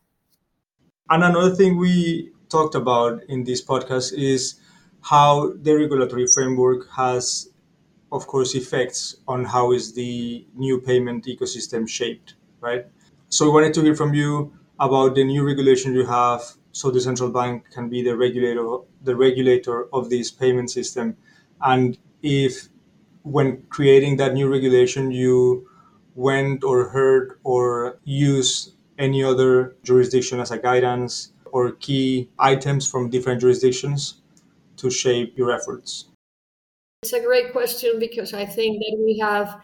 And 1.09 1.23
another 1.23 1.55
thing 1.55 1.77
we 1.77 2.31
talked 2.49 2.75
about 2.75 3.23
in 3.25 3.43
this 3.43 3.63
podcast 3.63 4.13
is 4.13 4.55
how 5.01 5.53
the 5.61 5.75
regulatory 5.75 6.27
framework 6.27 6.89
has, 6.95 7.49
of 8.11 8.27
course, 8.27 8.55
effects 8.55 9.17
on 9.27 9.45
how 9.45 9.71
is 9.73 9.93
the 9.93 10.45
new 10.55 10.79
payment 10.81 11.25
ecosystem 11.25 11.87
shaped, 11.87 12.35
right? 12.61 12.85
So 13.29 13.45
we 13.45 13.51
wanted 13.51 13.73
to 13.75 13.81
hear 13.81 13.95
from 13.95 14.13
you 14.13 14.53
about 14.79 15.15
the 15.15 15.23
new 15.23 15.45
regulation 15.45 15.93
you 15.93 16.05
have 16.05 16.41
so 16.71 16.91
the 16.91 17.01
central 17.01 17.31
bank 17.31 17.69
can 17.71 17.89
be 17.89 18.03
the 18.03 18.17
regulator 18.17 18.79
the 19.03 19.15
regulator 19.15 19.87
of 19.93 20.09
this 20.09 20.31
payment 20.31 20.71
system 20.71 21.15
and 21.61 21.97
if 22.23 22.69
when 23.23 23.63
creating 23.69 24.17
that 24.17 24.33
new 24.33 24.49
regulation 24.49 25.11
you 25.11 25.67
went 26.15 26.63
or 26.63 26.89
heard 26.89 27.39
or 27.43 27.99
used 28.03 28.73
any 29.03 29.21
other 29.21 29.75
jurisdiction 29.83 30.39
as 30.39 30.51
a 30.51 30.57
guidance 30.57 31.33
or 31.51 31.73
key 31.73 32.29
items 32.39 32.89
from 32.89 33.09
different 33.09 33.41
jurisdictions 33.41 34.21
to 34.77 34.89
shape 34.89 35.37
your 35.37 35.51
efforts? 35.51 36.05
It's 37.03 37.11
a 37.11 37.19
great 37.19 37.51
question 37.51 37.99
because 37.99 38.33
I 38.33 38.45
think 38.45 38.79
that 38.79 38.97
we 39.03 39.19
have 39.19 39.61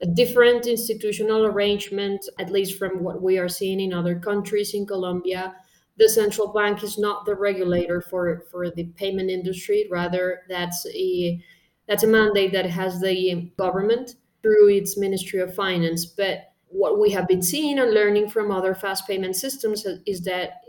a 0.00 0.06
different 0.06 0.66
institutional 0.66 1.44
arrangement, 1.44 2.26
at 2.38 2.50
least 2.50 2.78
from 2.78 3.04
what 3.04 3.20
we 3.20 3.38
are 3.38 3.50
seeing 3.50 3.80
in 3.80 3.92
other 3.92 4.18
countries 4.18 4.72
in 4.72 4.86
Colombia. 4.86 5.54
The 5.98 6.08
central 6.08 6.48
bank 6.48 6.82
is 6.82 6.96
not 6.96 7.26
the 7.26 7.34
regulator 7.34 8.00
for, 8.00 8.44
for 8.50 8.70
the 8.70 8.84
payment 8.96 9.28
industry. 9.28 9.86
Rather, 9.90 10.40
that's 10.48 10.86
a 10.86 11.38
that's 11.86 12.04
a 12.04 12.06
mandate 12.06 12.52
that 12.52 12.66
has 12.66 13.00
the 13.00 13.50
government 13.58 14.14
through 14.42 14.68
its 14.68 14.96
Ministry 14.96 15.40
of 15.40 15.54
Finance. 15.54 16.06
But 16.06 16.49
what 16.70 16.98
we 16.98 17.10
have 17.10 17.28
been 17.28 17.42
seeing 17.42 17.78
and 17.78 17.92
learning 17.92 18.28
from 18.30 18.50
other 18.50 18.74
fast 18.74 19.06
payment 19.06 19.36
systems 19.36 19.84
is 20.06 20.22
that 20.22 20.62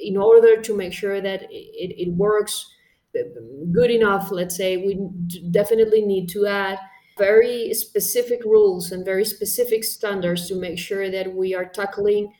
in 0.00 0.16
order 0.16 0.60
to 0.60 0.76
make 0.76 0.92
sure 0.92 1.20
that 1.20 1.42
it, 1.42 2.08
it 2.08 2.12
works 2.14 2.66
good 3.72 3.90
enough, 3.90 4.30
let's 4.30 4.56
say, 4.56 4.76
we 4.76 4.98
definitely 5.50 6.02
need 6.02 6.28
to 6.28 6.46
add 6.46 6.78
very 7.16 7.72
specific 7.74 8.44
rules 8.44 8.92
and 8.92 9.04
very 9.04 9.24
specific 9.24 9.82
standards 9.82 10.46
to 10.48 10.54
make 10.54 10.78
sure 10.78 11.10
that 11.10 11.34
we 11.34 11.54
are 11.54 11.64
tackling 11.64 12.32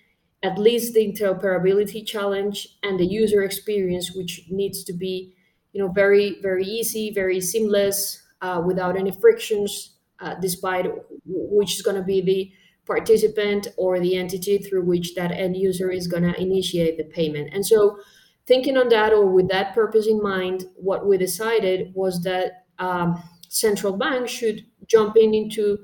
at 0.42 0.56
least 0.58 0.94
the 0.94 1.00
interoperability 1.00 2.06
challenge 2.06 2.68
and 2.82 2.98
the 2.98 3.06
user 3.06 3.42
experience, 3.42 4.12
which 4.14 4.42
needs 4.50 4.84
to 4.84 4.92
be, 4.92 5.34
you 5.72 5.82
know, 5.82 5.90
very, 5.90 6.40
very 6.42 6.64
easy, 6.64 7.12
very 7.12 7.40
seamless, 7.40 8.22
uh, 8.40 8.62
without 8.64 8.96
any 8.96 9.10
frictions, 9.10 9.96
uh, 10.20 10.34
despite 10.40 10.86
which 11.24 11.74
is 11.74 11.82
going 11.82 11.96
to 11.96 12.02
be 12.02 12.20
the 12.20 12.52
participant 12.88 13.68
or 13.76 14.00
the 14.00 14.16
entity 14.16 14.58
through 14.58 14.82
which 14.82 15.14
that 15.14 15.30
end 15.30 15.56
user 15.56 15.90
is 15.90 16.08
going 16.08 16.24
to 16.24 16.40
initiate 16.40 16.96
the 16.96 17.04
payment. 17.04 17.50
And 17.52 17.64
so, 17.64 17.98
thinking 18.46 18.76
on 18.76 18.88
that 18.88 19.12
or 19.12 19.26
with 19.26 19.48
that 19.50 19.74
purpose 19.74 20.08
in 20.08 20.20
mind, 20.22 20.64
what 20.74 21.06
we 21.06 21.18
decided 21.18 21.92
was 21.94 22.22
that 22.22 22.64
um, 22.78 23.22
central 23.48 23.96
banks 23.96 24.32
should 24.32 24.64
jump 24.86 25.16
in 25.16 25.34
into 25.34 25.78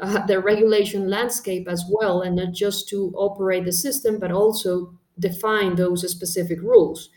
uh, 0.00 0.24
the 0.26 0.38
regulation 0.38 1.08
landscape 1.08 1.66
as 1.68 1.84
well, 1.90 2.20
and 2.22 2.36
not 2.36 2.52
just 2.52 2.88
to 2.90 3.12
operate 3.16 3.64
the 3.64 3.72
system, 3.72 4.18
but 4.18 4.30
also 4.30 4.94
define 5.18 5.74
those 5.74 6.08
specific 6.10 6.60
rules. 6.62 7.10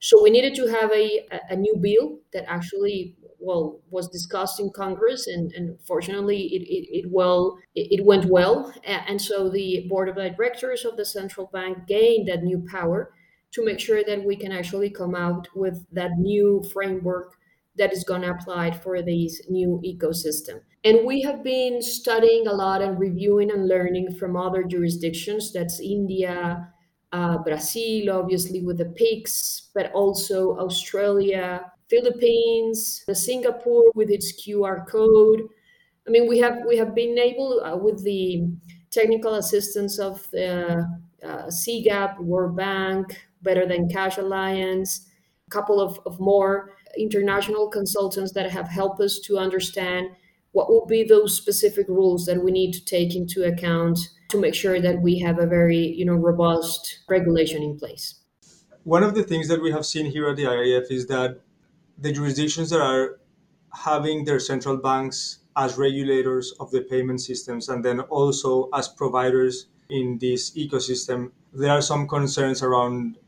So 0.00 0.22
we 0.22 0.30
needed 0.30 0.54
to 0.56 0.66
have 0.66 0.90
a, 0.92 1.26
a 1.50 1.56
new 1.56 1.76
bill 1.76 2.20
that 2.32 2.44
actually 2.46 3.16
well 3.38 3.80
was 3.90 4.08
discussed 4.08 4.60
in 4.60 4.70
Congress, 4.70 5.26
and, 5.26 5.52
and 5.52 5.78
fortunately 5.86 6.42
it, 6.54 6.62
it, 6.62 6.98
it 6.98 7.10
well 7.10 7.58
it, 7.74 8.00
it 8.00 8.04
went 8.04 8.26
well, 8.26 8.72
and 8.84 9.20
so 9.20 9.48
the 9.48 9.86
board 9.88 10.08
of 10.08 10.16
directors 10.16 10.84
of 10.84 10.96
the 10.96 11.04
central 11.04 11.48
bank 11.52 11.86
gained 11.86 12.28
that 12.28 12.42
new 12.42 12.64
power 12.70 13.12
to 13.52 13.64
make 13.64 13.80
sure 13.80 14.02
that 14.04 14.24
we 14.24 14.36
can 14.36 14.52
actually 14.52 14.90
come 14.90 15.14
out 15.14 15.48
with 15.54 15.86
that 15.92 16.12
new 16.18 16.62
framework 16.72 17.34
that 17.76 17.92
is 17.92 18.04
going 18.04 18.22
to 18.22 18.30
apply 18.30 18.70
for 18.72 19.00
this 19.00 19.40
new 19.48 19.80
ecosystem. 19.84 20.60
And 20.84 21.06
we 21.06 21.22
have 21.22 21.42
been 21.42 21.80
studying 21.80 22.46
a 22.46 22.52
lot 22.52 22.82
and 22.82 22.98
reviewing 22.98 23.50
and 23.50 23.68
learning 23.68 24.14
from 24.14 24.36
other 24.36 24.64
jurisdictions. 24.64 25.52
That's 25.52 25.80
India, 25.80 26.68
uh, 27.12 27.38
Brazil, 27.38 28.10
obviously 28.10 28.62
with 28.62 28.78
the 28.78 28.86
PIX, 28.86 29.70
but 29.74 29.90
also 29.92 30.56
Australia, 30.58 31.72
Philippines, 31.88 33.04
Singapore 33.12 33.92
with 33.94 34.10
its 34.10 34.32
QR 34.32 34.86
code. 34.86 35.42
I 36.06 36.10
mean, 36.10 36.28
we 36.28 36.38
have 36.38 36.58
we 36.66 36.76
have 36.76 36.94
been 36.94 37.18
able 37.18 37.62
uh, 37.64 37.76
with 37.76 38.02
the 38.04 38.48
technical 38.90 39.34
assistance 39.34 39.98
of 39.98 40.28
the 40.30 40.86
uh, 41.22 41.46
CGAP, 41.46 42.20
World 42.20 42.56
Bank, 42.56 43.26
Better 43.42 43.66
Than 43.66 43.88
Cash 43.88 44.18
Alliance, 44.18 45.06
a 45.46 45.50
couple 45.50 45.80
of, 45.80 46.00
of 46.06 46.18
more 46.20 46.70
international 46.96 47.68
consultants 47.68 48.32
that 48.32 48.50
have 48.50 48.68
helped 48.68 49.00
us 49.00 49.18
to 49.20 49.38
understand 49.38 50.08
what 50.52 50.68
will 50.68 50.86
be 50.86 51.04
those 51.04 51.36
specific 51.36 51.86
rules 51.88 52.24
that 52.26 52.42
we 52.42 52.50
need 52.50 52.72
to 52.72 52.84
take 52.84 53.14
into 53.14 53.44
account 53.44 53.98
to 54.30 54.38
make 54.38 54.54
sure 54.54 54.80
that 54.80 55.00
we 55.02 55.18
have 55.18 55.38
a 55.38 55.46
very 55.46 55.78
you 55.78 56.04
know 56.04 56.14
robust 56.14 57.00
regulation 57.08 57.62
in 57.62 57.78
place 57.78 58.14
one 58.84 59.02
of 59.02 59.14
the 59.14 59.22
things 59.22 59.48
that 59.48 59.60
we 59.60 59.70
have 59.70 59.84
seen 59.84 60.06
here 60.06 60.28
at 60.30 60.36
the 60.36 60.44
IIF 60.44 60.90
is 60.90 61.06
that 61.08 61.40
the 61.98 62.12
jurisdictions 62.12 62.70
that 62.70 62.80
are 62.80 63.20
having 63.72 64.24
their 64.24 64.40
central 64.40 64.76
banks 64.76 65.40
as 65.56 65.76
regulators 65.76 66.52
of 66.60 66.70
the 66.70 66.80
payment 66.82 67.20
systems 67.20 67.68
and 67.68 67.84
then 67.84 68.00
also 68.00 68.68
as 68.72 68.88
providers 68.88 69.66
in 69.90 70.18
this 70.18 70.50
ecosystem, 70.52 71.30
there 71.52 71.72
are 71.72 71.82
some 71.82 72.06
concerns 72.06 72.62
around 72.62 73.18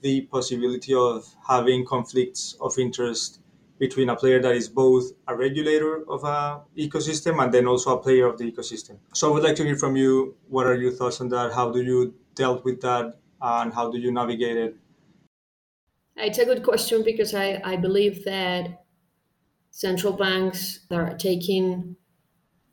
the 0.00 0.22
possibility 0.22 0.94
of 0.94 1.26
having 1.48 1.84
conflicts 1.84 2.56
of 2.60 2.78
interest 2.78 3.40
between 3.78 4.10
a 4.10 4.14
player 4.14 4.40
that 4.40 4.54
is 4.54 4.68
both 4.68 5.10
a 5.26 5.34
regulator 5.34 6.08
of 6.08 6.22
a 6.22 6.60
ecosystem 6.78 7.42
and 7.42 7.52
then 7.52 7.66
also 7.66 7.98
a 7.98 8.00
player 8.00 8.26
of 8.26 8.38
the 8.38 8.44
ecosystem. 8.50 8.96
So 9.12 9.28
I 9.28 9.32
would 9.32 9.42
like 9.42 9.56
to 9.56 9.64
hear 9.64 9.74
from 9.76 9.96
you. 9.96 10.36
What 10.48 10.66
are 10.66 10.76
your 10.76 10.92
thoughts 10.92 11.20
on 11.20 11.28
that? 11.30 11.52
How 11.52 11.72
do 11.72 11.82
you 11.82 12.14
dealt 12.36 12.64
with 12.64 12.80
that, 12.82 13.18
and 13.40 13.72
how 13.72 13.90
do 13.90 13.98
you 13.98 14.12
navigate 14.12 14.56
it? 14.56 14.76
It's 16.16 16.38
a 16.38 16.44
good 16.44 16.62
question 16.62 17.02
because 17.04 17.34
I, 17.34 17.60
I 17.64 17.76
believe 17.76 18.24
that 18.24 18.84
central 19.70 20.12
banks 20.12 20.80
are 20.90 21.16
taking 21.16 21.96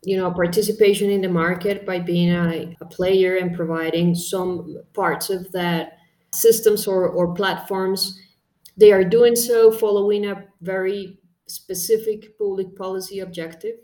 you 0.04 0.18
know 0.18 0.32
participation 0.32 1.10
in 1.10 1.22
the 1.22 1.30
market 1.30 1.86
by 1.86 2.00
being 2.00 2.32
a, 2.32 2.76
a 2.80 2.86
player 2.86 3.38
and 3.38 3.56
providing 3.56 4.16
some 4.16 4.78
parts 4.94 5.30
of 5.30 5.52
that 5.52 5.98
systems 6.32 6.88
or, 6.88 7.08
or 7.08 7.34
platforms 7.34 8.20
they 8.80 8.94
are 8.94 9.04
doing 9.04 9.36
so 9.36 9.72
following 9.72 10.26
a 10.26 10.46
very 10.62 11.20
specific 11.48 12.38
public 12.38 12.76
policy 12.78 13.20
objective. 13.20 13.76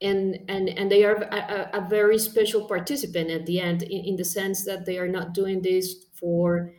And 0.00 0.38
and 0.48 0.68
and 0.68 0.90
they 0.90 1.04
are 1.04 1.16
a, 1.16 1.70
a 1.74 1.88
very 1.88 2.18
special 2.18 2.66
participant 2.66 3.30
at 3.30 3.44
the 3.46 3.60
end 3.60 3.82
in, 3.82 4.04
in, 4.04 4.16
the 4.16 4.24
sense 4.24 4.64
that 4.64 4.86
they 4.86 4.96
are 4.96 5.08
not 5.08 5.34
doing 5.34 5.60
this 5.60 6.06
for 6.14 6.72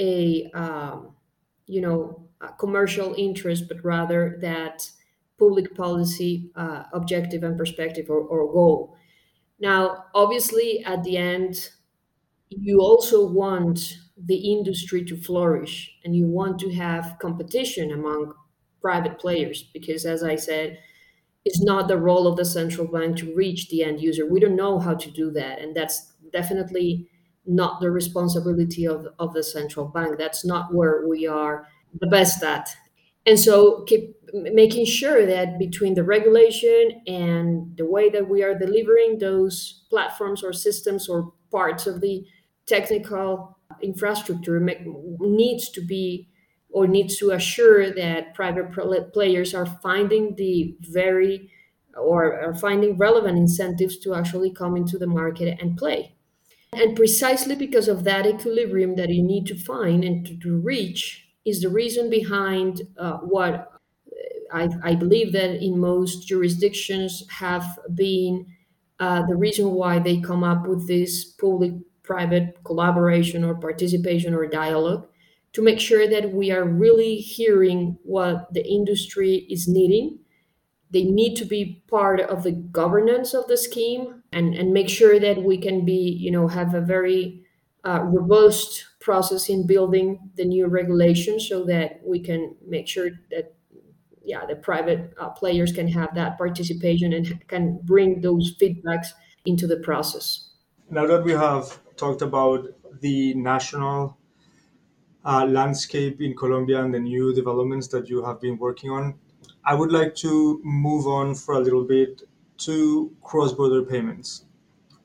a 0.00 0.50
um, 0.54 1.13
you 1.66 1.80
know 1.80 2.28
commercial 2.58 3.14
interest, 3.14 3.64
but 3.68 3.82
rather 3.84 4.38
that 4.40 4.90
public 5.38 5.74
policy 5.74 6.50
uh, 6.56 6.84
objective 6.92 7.42
and 7.42 7.58
perspective 7.58 8.06
or, 8.10 8.20
or 8.20 8.52
goal. 8.52 8.96
Now, 9.60 10.06
obviously, 10.14 10.84
at 10.84 11.04
the 11.04 11.16
end, 11.16 11.70
you 12.50 12.80
also 12.80 13.26
want 13.26 13.98
the 14.16 14.52
industry 14.52 15.04
to 15.04 15.16
flourish 15.16 15.98
and 16.04 16.14
you 16.16 16.26
want 16.26 16.58
to 16.60 16.72
have 16.74 17.16
competition 17.20 17.90
among 17.92 18.34
private 18.80 19.18
players 19.18 19.64
because, 19.72 20.04
as 20.06 20.22
I 20.22 20.36
said, 20.36 20.78
it's 21.44 21.62
not 21.62 21.88
the 21.88 21.98
role 21.98 22.26
of 22.26 22.36
the 22.36 22.44
central 22.44 22.86
bank 22.88 23.18
to 23.18 23.34
reach 23.34 23.68
the 23.70 23.84
end 23.84 24.00
user. 24.00 24.26
We 24.26 24.40
don't 24.40 24.56
know 24.56 24.78
how 24.78 24.94
to 24.94 25.10
do 25.10 25.30
that. 25.32 25.60
And 25.60 25.76
that's 25.76 26.12
definitely 26.32 27.10
not 27.46 27.80
the 27.80 27.90
responsibility 27.90 28.86
of, 28.86 29.08
of 29.18 29.34
the 29.34 29.42
central 29.42 29.86
bank. 29.86 30.18
That's 30.18 30.44
not 30.44 30.74
where 30.74 31.06
we 31.06 31.26
are 31.26 31.66
the 32.00 32.06
best 32.06 32.42
at. 32.42 32.74
And 33.26 33.38
so 33.38 33.82
keep 33.84 34.16
making 34.32 34.86
sure 34.86 35.24
that 35.26 35.58
between 35.58 35.94
the 35.94 36.04
regulation 36.04 37.02
and 37.06 37.76
the 37.76 37.86
way 37.86 38.10
that 38.10 38.28
we 38.28 38.42
are 38.42 38.58
delivering 38.58 39.18
those 39.18 39.84
platforms 39.90 40.42
or 40.42 40.52
systems 40.52 41.08
or 41.08 41.32
parts 41.50 41.86
of 41.86 42.00
the 42.00 42.26
technical 42.66 43.58
infrastructure 43.82 44.60
needs 45.20 45.70
to 45.70 45.80
be 45.80 46.28
or 46.70 46.88
needs 46.88 47.16
to 47.18 47.30
assure 47.30 47.92
that 47.92 48.34
private 48.34 48.72
players 49.12 49.54
are 49.54 49.66
finding 49.80 50.34
the 50.34 50.76
very 50.80 51.48
or 51.96 52.40
are 52.40 52.54
finding 52.54 52.96
relevant 52.96 53.38
incentives 53.38 53.98
to 53.98 54.14
actually 54.14 54.52
come 54.52 54.76
into 54.76 54.98
the 54.98 55.06
market 55.06 55.56
and 55.60 55.76
play. 55.76 56.13
And 56.80 56.96
precisely 56.96 57.54
because 57.54 57.88
of 57.88 58.04
that 58.04 58.26
equilibrium 58.26 58.96
that 58.96 59.10
you 59.10 59.22
need 59.22 59.46
to 59.46 59.56
find 59.56 60.04
and 60.04 60.26
to, 60.26 60.36
to 60.38 60.56
reach 60.58 61.26
is 61.44 61.60
the 61.60 61.68
reason 61.68 62.10
behind 62.10 62.82
uh, 62.98 63.18
what 63.18 63.70
I, 64.52 64.68
I, 64.82 64.94
believe 64.94 65.32
that 65.32 65.62
in 65.62 65.78
most 65.78 66.28
jurisdictions 66.28 67.24
have 67.28 67.78
been 67.94 68.46
uh, 69.00 69.26
the 69.26 69.36
reason 69.36 69.72
why 69.72 69.98
they 69.98 70.20
come 70.20 70.44
up 70.44 70.66
with 70.66 70.86
this 70.86 71.24
public 71.24 71.72
private 72.02 72.62
collaboration 72.64 73.44
or 73.44 73.54
participation 73.54 74.34
or 74.34 74.46
dialogue 74.46 75.08
to 75.54 75.62
make 75.62 75.80
sure 75.80 76.08
that 76.08 76.32
we 76.32 76.50
are 76.50 76.64
really 76.64 77.16
hearing 77.16 77.96
what 78.02 78.52
the 78.52 78.66
industry 78.66 79.46
is 79.48 79.66
needing. 79.66 80.18
They 80.90 81.04
need 81.04 81.34
to 81.36 81.44
be 81.44 81.82
part 81.88 82.20
of 82.20 82.42
the 82.42 82.52
governance 82.52 83.34
of 83.34 83.46
the 83.48 83.56
scheme 83.56 84.22
and, 84.34 84.54
and 84.54 84.72
make 84.72 84.88
sure 84.88 85.18
that 85.20 85.42
we 85.42 85.56
can 85.58 85.84
be, 85.84 86.18
you 86.20 86.30
know, 86.30 86.48
have 86.48 86.74
a 86.74 86.80
very 86.80 87.44
uh, 87.84 88.00
robust 88.02 88.84
process 89.00 89.48
in 89.48 89.66
building 89.66 90.30
the 90.36 90.44
new 90.44 90.66
regulation 90.66 91.38
so 91.38 91.64
that 91.64 92.00
we 92.04 92.20
can 92.20 92.54
make 92.66 92.88
sure 92.88 93.10
that 93.30 93.54
yeah 94.22 94.46
the 94.46 94.56
private 94.56 95.12
uh, 95.20 95.28
players 95.28 95.70
can 95.70 95.86
have 95.86 96.14
that 96.14 96.38
participation 96.38 97.12
and 97.12 97.46
can 97.46 97.78
bring 97.84 98.22
those 98.22 98.56
feedbacks 98.56 99.08
into 99.44 99.66
the 99.66 99.76
process 99.80 100.54
now 100.88 101.06
that 101.06 101.22
we 101.22 101.32
have 101.32 101.78
talked 101.96 102.22
about 102.22 102.66
the 103.00 103.34
national 103.34 104.16
uh, 105.24 105.44
landscape 105.46 106.20
in 106.20 106.36
Colombia 106.36 106.82
and 106.82 106.92
the 106.92 107.00
new 107.00 107.34
developments 107.34 107.88
that 107.88 108.08
you 108.08 108.22
have 108.24 108.40
been 108.40 108.58
working 108.58 108.90
on. 108.90 109.14
I 109.64 109.74
would 109.74 109.92
like 109.92 110.14
to 110.16 110.60
move 110.62 111.06
on 111.06 111.34
for 111.34 111.54
a 111.54 111.60
little 111.60 111.84
bit 111.84 112.22
to 112.58 113.14
cross 113.22 113.52
border 113.52 113.82
payments. 113.82 114.44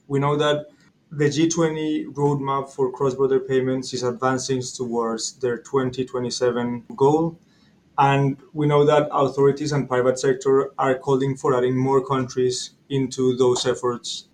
We 0.07 0.19
know 0.19 0.35
that 0.37 0.67
the 1.11 1.25
G20 1.25 2.13
roadmap 2.13 2.69
for 2.69 2.91
cross 2.91 3.15
border 3.15 3.39
payments 3.39 3.93
is 3.93 4.03
advancing 4.03 4.61
towards 4.61 5.33
their 5.39 5.57
2027 5.57 6.85
goal. 6.95 7.39
And 7.97 8.37
we 8.53 8.67
know 8.67 8.85
that 8.85 9.09
authorities 9.11 9.71
and 9.71 9.87
private 9.87 10.19
sector 10.19 10.71
are 10.77 10.95
calling 10.95 11.35
for 11.35 11.55
adding 11.55 11.75
more 11.75 12.05
countries 12.05 12.71
into 12.89 13.35
those 13.35 13.65
efforts. 13.65 14.27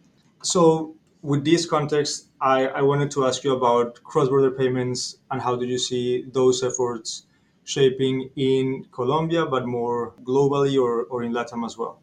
So, 0.44 0.96
with 1.22 1.44
this 1.44 1.66
context, 1.66 2.28
I, 2.40 2.68
I 2.68 2.82
wanted 2.84 3.10
to 3.12 3.26
ask 3.26 3.44
you 3.44 3.56
about 3.56 4.04
cross-border 4.04 4.52
payments 4.52 5.18
and 5.32 5.42
how 5.42 5.56
do 5.56 5.66
you 5.66 5.80
see 5.80 6.26
those 6.32 6.62
efforts 6.62 7.26
shaping 7.64 8.30
in 8.36 8.86
Colombia, 8.92 9.46
but 9.48 9.66
more 9.66 10.14
globally 10.24 10.80
or, 10.80 11.06
or 11.06 11.24
in 11.24 11.34
Latam 11.34 11.66
as 11.66 11.76
well? 11.78 12.00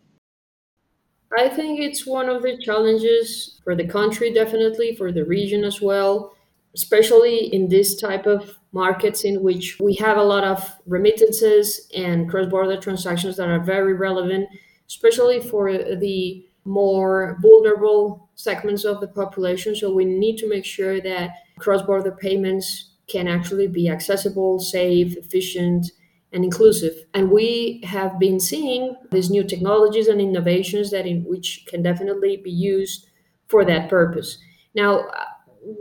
I 1.39 1.49
think 1.49 1.81
it's 1.81 2.07
one 2.07 2.29
of 2.29 2.43
the 2.43 2.59
challenges 2.59 3.61
for 3.65 3.75
the 3.75 3.87
country, 3.87 4.33
definitely, 4.33 4.95
for 4.97 5.13
the 5.13 5.25
region 5.25 5.65
as 5.65 5.81
well, 5.81 6.35
especially 6.75 7.53
in 7.55 7.69
this 7.69 8.01
type 8.01 8.27
of 8.27 8.55
markets 8.73 9.25
in 9.25 9.43
which 9.43 9.79
we 9.81 9.95
have 9.95 10.17
a 10.17 10.23
lot 10.23 10.45
of 10.45 10.77
remittances 10.87 11.89
and 11.95 12.29
cross 12.29 12.47
border 12.47 12.81
transactions 12.81 13.37
that 13.37 13.49
are 13.49 13.61
very 13.61 13.95
relevant, 13.95 14.49
especially 14.89 15.41
for 15.41 15.73
the 15.73 16.45
more 16.65 17.39
vulnerable 17.41 18.29
segments 18.35 18.85
of 18.85 19.01
the 19.01 19.09
population. 19.09 19.75
So 19.75 19.93
we 19.93 20.05
need 20.05 20.37
to 20.39 20.49
make 20.49 20.65
sure 20.65 21.01
that 21.01 21.31
cross 21.59 21.83
border 21.83 22.13
payments 22.13 22.91
can 23.09 23.29
actually 23.29 23.67
be 23.67 23.89
accessible, 23.89 24.59
safe, 24.61 25.17
efficient, 25.17 25.91
and 26.33 26.45
inclusive. 26.45 26.95
And 27.15 27.31
we 27.31 27.81
have 27.85 28.19
been 28.19 28.41
seeing 28.41 28.97
these 29.11 29.31
new 29.31 29.45
technologies 29.45 30.09
and 30.09 30.21
innovations 30.21 30.91
that 30.91 31.07
in 31.07 31.25
which 31.25 31.65
can 31.67 31.83
definitely 31.83 32.37
be 32.39 32.51
used 32.51 33.07
for 33.49 33.65
that 33.65 33.89
purpose. 33.91 34.39
Now, 34.75 35.05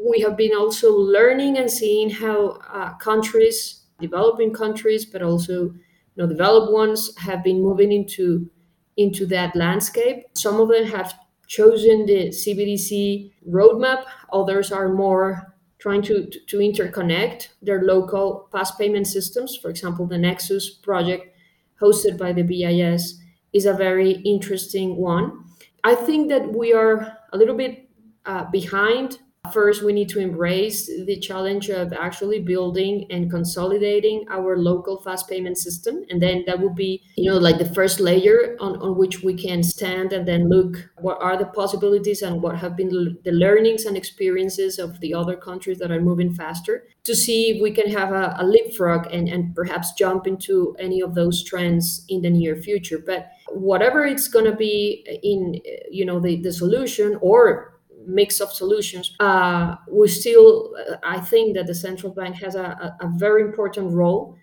we 0.08 0.20
have 0.22 0.38
been 0.38 0.56
also 0.56 0.94
learning 0.94 1.58
and 1.58 1.70
seeing 1.72 2.10
how 2.10 2.60
uh, 2.72 2.94
countries, 2.98 3.82
developing 4.00 4.54
countries, 4.54 5.06
but 5.06 5.22
also 5.22 5.54
you 5.64 5.74
know, 6.18 6.28
developed 6.28 6.72
ones, 6.72 7.16
have 7.18 7.44
been 7.44 7.62
moving 7.62 7.92
into 7.92 8.50
into 8.98 9.26
that 9.26 9.56
landscape. 9.56 10.26
Some 10.34 10.60
of 10.60 10.68
them 10.70 10.86
have 10.86 11.14
chosen 11.48 12.06
the 12.06 12.32
CBDC 12.32 13.32
roadmap, 13.50 14.04
others 14.32 14.72
are 14.72 14.90
more 14.90 15.51
trying 15.82 16.04
to, 16.04 16.30
to, 16.30 16.58
interconnect 16.58 17.48
their 17.63 17.82
local 17.82 18.48
fast 18.52 18.78
payment 18.78 19.08
systems. 19.08 19.58
For 19.58 19.70
example, 19.70 20.06
the 20.06 20.17
Nexus 20.17 20.70
project 20.70 21.36
hosted 21.82 22.20
by 22.20 22.32
the 22.34 22.44
BIS 22.44 23.20
is 23.52 23.65
a 23.65 23.74
very 23.74 24.12
interesting 24.22 24.96
one. 24.96 25.44
I 25.84 25.96
think 25.96 26.30
that 26.30 26.54
we 26.54 26.72
are 26.72 27.17
a 27.34 27.38
little 27.38 27.56
bit 27.56 27.89
uh, 28.26 28.46
behind 28.52 29.17
First, 29.52 29.84
we 29.84 29.92
need 29.92 30.08
to 30.10 30.20
embrace 30.20 30.86
the 30.86 31.18
challenge 31.20 31.70
of 31.70 31.94
actually 31.94 32.40
building 32.40 33.08
and 33.10 33.30
consolidating 33.30 34.24
our 34.30 34.56
local 34.56 35.02
fast 35.02 35.28
payment 35.28 35.58
system. 35.58 36.06
And 36.10 36.22
then 36.22 36.44
that 36.46 36.60
would 36.60 36.76
be, 36.76 37.02
you 37.18 37.30
know, 37.30 37.38
like 37.38 37.58
the 37.58 37.74
first 37.74 38.00
layer 38.00 38.56
on, 38.60 38.80
on 38.82 38.98
which 38.98 39.24
we 39.24 39.34
can 39.34 39.64
stand 39.64 40.14
and 40.14 40.28
then 40.28 40.48
look 40.48 40.90
what 41.00 41.22
are 41.22 41.38
the 41.38 41.48
possibilities 41.48 42.22
and 42.22 42.42
what 42.42 42.58
have 42.60 42.78
been 42.78 43.18
the 43.24 43.32
learnings 43.32 43.86
and 43.86 43.98
experiences 43.98 44.78
of 44.78 45.00
the 45.00 45.14
other 45.14 45.36
countries 45.36 45.80
that 45.80 45.92
are 45.92 46.02
moving 46.02 46.34
faster 46.34 46.88
to 47.04 47.16
see 47.16 47.50
if 47.50 47.62
we 47.62 47.72
can 47.72 47.90
have 47.92 48.12
a, 48.12 48.36
a 48.38 48.46
leapfrog 48.46 49.08
and, 49.12 49.28
and 49.28 49.56
perhaps 49.56 49.92
jump 49.94 50.28
into 50.28 50.76
any 50.80 51.02
of 51.02 51.16
those 51.16 51.44
trends 51.44 52.06
in 52.10 52.22
the 52.22 52.30
near 52.30 52.56
future. 52.56 53.00
But 53.04 53.32
whatever 53.50 54.06
it's 54.06 54.28
going 54.28 54.46
to 54.46 54.56
be 54.56 55.04
in, 55.24 55.60
you 55.90 56.06
know, 56.06 56.20
the, 56.20 56.40
the 56.42 56.54
solution 56.54 57.18
or 57.22 57.71
mix 58.06 58.40
of 58.40 58.52
solutions. 58.52 59.16
Uh, 59.20 59.76
we 59.90 60.08
still, 60.08 60.74
I 61.04 61.20
think 61.20 61.56
that 61.56 61.68
the 61.68 61.76
central 61.76 62.14
bank 62.14 62.36
has 62.38 62.56
a, 62.56 62.96
a, 63.02 63.10
very 63.16 63.42
important 63.44 63.92
role 63.92 64.38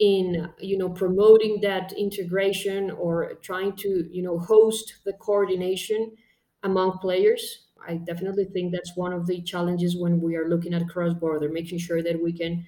in 0.00 0.48
you 0.58 0.76
know 0.76 0.88
promoting 0.88 1.60
that 1.60 1.92
integration 1.92 2.90
or 2.90 3.34
trying 3.42 3.76
to 3.76 4.08
you 4.10 4.22
know 4.22 4.38
host 4.38 4.96
the 5.04 5.12
coordination 5.14 6.12
among 6.62 6.98
players. 6.98 7.66
I 7.86 7.96
definitely 7.96 8.46
think 8.46 8.72
that's 8.72 8.96
one 8.96 9.12
of 9.12 9.26
the 9.26 9.42
challenges 9.42 9.96
when 9.96 10.20
we 10.20 10.36
are 10.36 10.48
looking 10.48 10.74
at 10.74 10.88
cross 10.88 11.14
border, 11.14 11.48
making 11.48 11.78
sure 11.78 12.02
that 12.02 12.20
we 12.20 12.32
can 12.32 12.66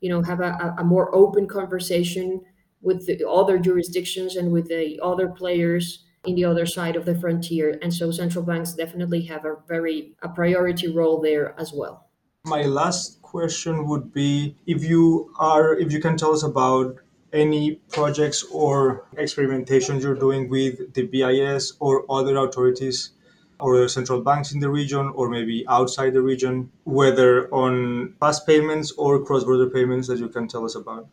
you 0.00 0.10
know 0.10 0.22
have 0.22 0.40
a, 0.40 0.74
a 0.78 0.84
more 0.84 1.14
open 1.14 1.46
conversation 1.46 2.40
with 2.82 3.06
the 3.06 3.26
other 3.28 3.58
jurisdictions 3.58 4.36
and 4.36 4.52
with 4.52 4.68
the 4.68 5.00
other 5.02 5.28
players 5.28 6.04
in 6.26 6.34
the 6.34 6.44
other 6.44 6.66
side 6.66 6.96
of 6.96 7.04
the 7.04 7.14
frontier. 7.14 7.78
And 7.82 7.92
so 7.92 8.10
central 8.10 8.44
banks 8.44 8.72
definitely 8.72 9.22
have 9.22 9.44
a 9.44 9.56
very 9.68 10.14
a 10.22 10.28
priority 10.28 10.88
role 10.88 11.20
there 11.20 11.54
as 11.58 11.72
well. 11.72 12.08
My 12.44 12.62
last 12.62 13.22
question 13.22 13.86
would 13.88 14.12
be 14.12 14.56
if 14.66 14.84
you 14.84 15.32
are 15.38 15.74
if 15.74 15.92
you 15.92 16.00
can 16.00 16.16
tell 16.16 16.32
us 16.32 16.42
about 16.42 16.96
any 17.32 17.76
projects 17.90 18.44
or 18.52 19.06
experimentations 19.16 20.02
you're 20.02 20.14
doing 20.14 20.48
with 20.48 20.94
the 20.94 21.02
BIS 21.02 21.72
or 21.80 22.04
other 22.08 22.36
authorities 22.36 23.10
or 23.58 23.88
central 23.88 24.20
banks 24.20 24.52
in 24.52 24.60
the 24.60 24.70
region 24.70 25.10
or 25.14 25.28
maybe 25.28 25.64
outside 25.68 26.12
the 26.12 26.22
region, 26.22 26.70
whether 26.84 27.52
on 27.52 28.14
fast 28.20 28.46
payments 28.46 28.92
or 28.92 29.24
cross 29.24 29.42
border 29.42 29.68
payments 29.68 30.06
that 30.06 30.18
you 30.18 30.28
can 30.28 30.46
tell 30.46 30.64
us 30.64 30.76
about 30.76 31.08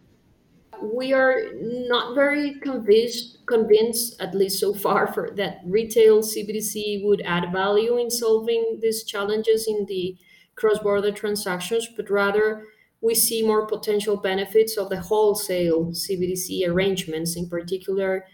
we 0.81 1.13
are 1.13 1.35
not 1.53 2.15
very 2.15 2.55
convinced, 2.55 3.37
convinced, 3.51 4.19
at 4.19 4.33
least 4.33 4.59
so 4.59 4.73
far, 4.73 5.01
for 5.13 5.31
that 5.35 5.59
retail 5.65 6.21
CBDC 6.21 7.03
would 7.05 7.21
add 7.25 7.51
value 7.51 7.97
in 7.97 8.09
solving 8.09 8.79
these 8.81 9.03
challenges 9.03 9.67
in 9.67 9.85
the 9.87 10.17
cross-border 10.55 11.11
transactions, 11.11 11.87
but 11.95 12.09
rather 12.09 12.65
we 13.01 13.15
see 13.15 13.41
more 13.41 13.65
potential 13.65 14.15
benefits 14.15 14.77
of 14.77 14.89
the 14.89 15.01
wholesale 15.01 15.87
CBDC 15.87 16.67
arrangements. 16.67 17.35
In 17.35 17.49
particular, 17.49 18.25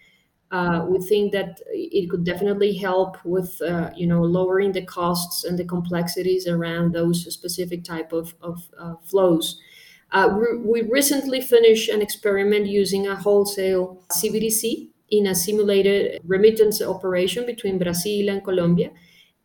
uh, 0.52 0.86
we 0.88 1.00
think 1.00 1.32
that 1.34 1.60
it 1.72 2.10
could 2.10 2.24
definitely 2.24 2.74
help 2.76 3.18
with, 3.26 3.62
uh, 3.62 3.90
you 3.96 4.08
know, 4.08 4.22
lowering 4.22 4.72
the 4.74 4.86
costs 4.86 5.44
and 5.44 5.58
the 5.58 5.66
complexities 5.66 6.48
around 6.48 6.94
those 6.94 7.34
specific 7.34 7.84
type 7.84 8.12
of, 8.14 8.36
of 8.42 8.70
uh, 8.80 8.96
flows. 9.04 9.60
Uh, 10.12 10.40
we 10.64 10.82
recently 10.84 11.42
finished 11.42 11.90
an 11.90 12.02
experiment 12.02 12.66
using 12.66 13.08
a 13.08 13.16
wholesale 13.16 14.02
CBDC 14.14 14.90
in 15.10 15.28
a 15.28 15.36
simulated 15.36 16.20
remittance 16.26 16.82
operation 16.82 17.46
between 17.46 17.78
Brazil 17.78 18.30
and 18.30 18.44
Colombia. 18.44 18.92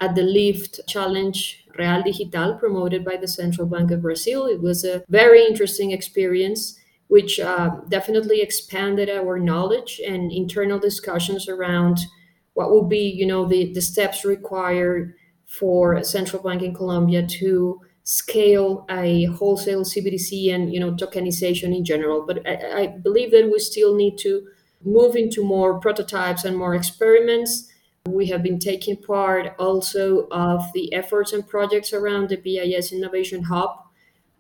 at 0.01 0.15
the 0.17 0.23
Lift 0.23 0.81
Challenge 0.89 1.65
Real 1.79 2.03
Digital 2.03 2.55
promoted 2.57 3.05
by 3.05 3.17
the 3.17 3.29
Central 3.29 3.67
Bank 3.69 3.91
of 3.93 4.03
Brazil. 4.03 4.47
It 4.47 4.61
was 4.61 4.85
a 4.85 5.05
very 5.09 5.47
interesting 5.47 5.93
experience 5.93 6.77
which 7.09 7.39
uh, 7.39 7.71
definitely 7.89 8.41
expanded 8.41 9.09
our 9.11 9.39
knowledge 9.39 10.01
and 10.07 10.33
internal 10.33 10.79
discussions 10.79 11.49
around 11.49 11.99
what 12.55 12.71
would 12.73 12.89
be, 12.89 13.09
you 13.11 13.27
know, 13.27 13.47
the, 13.47 13.73
the 13.73 13.81
steps 13.83 14.25
required 14.25 15.15
for 15.47 16.03
central 16.03 16.43
bank 16.43 16.63
in 16.63 16.75
Colombia 16.75 17.27
to 17.27 17.81
scale 18.05 18.85
a 18.91 19.25
wholesale 19.27 19.85
CBDC 19.85 20.53
and, 20.55 20.73
you 20.73 20.81
know, 20.81 20.93
tokenization 20.93 21.75
in 21.77 21.85
general. 21.85 22.25
But 22.27 22.47
I, 22.47 22.83
I 22.83 22.87
believe 22.87 23.31
that 23.33 23.51
we 23.53 23.59
still 23.59 23.95
need 23.95 24.19
to 24.19 24.47
move 24.85 25.17
into 25.17 25.45
more 25.45 25.79
prototypes 25.79 26.45
and 26.45 26.57
more 26.57 26.75
experiments. 26.75 27.69
We 28.09 28.27
have 28.27 28.43
been 28.43 28.59
taking 28.59 28.97
part 28.97 29.55
also 29.59 30.27
of 30.31 30.65
the 30.75 30.93
efforts 30.93 31.33
and 31.33 31.47
projects 31.47 31.93
around 31.93 32.29
the 32.29 32.37
BIS 32.37 32.93
Innovation 32.93 33.45
Hub 33.45 33.79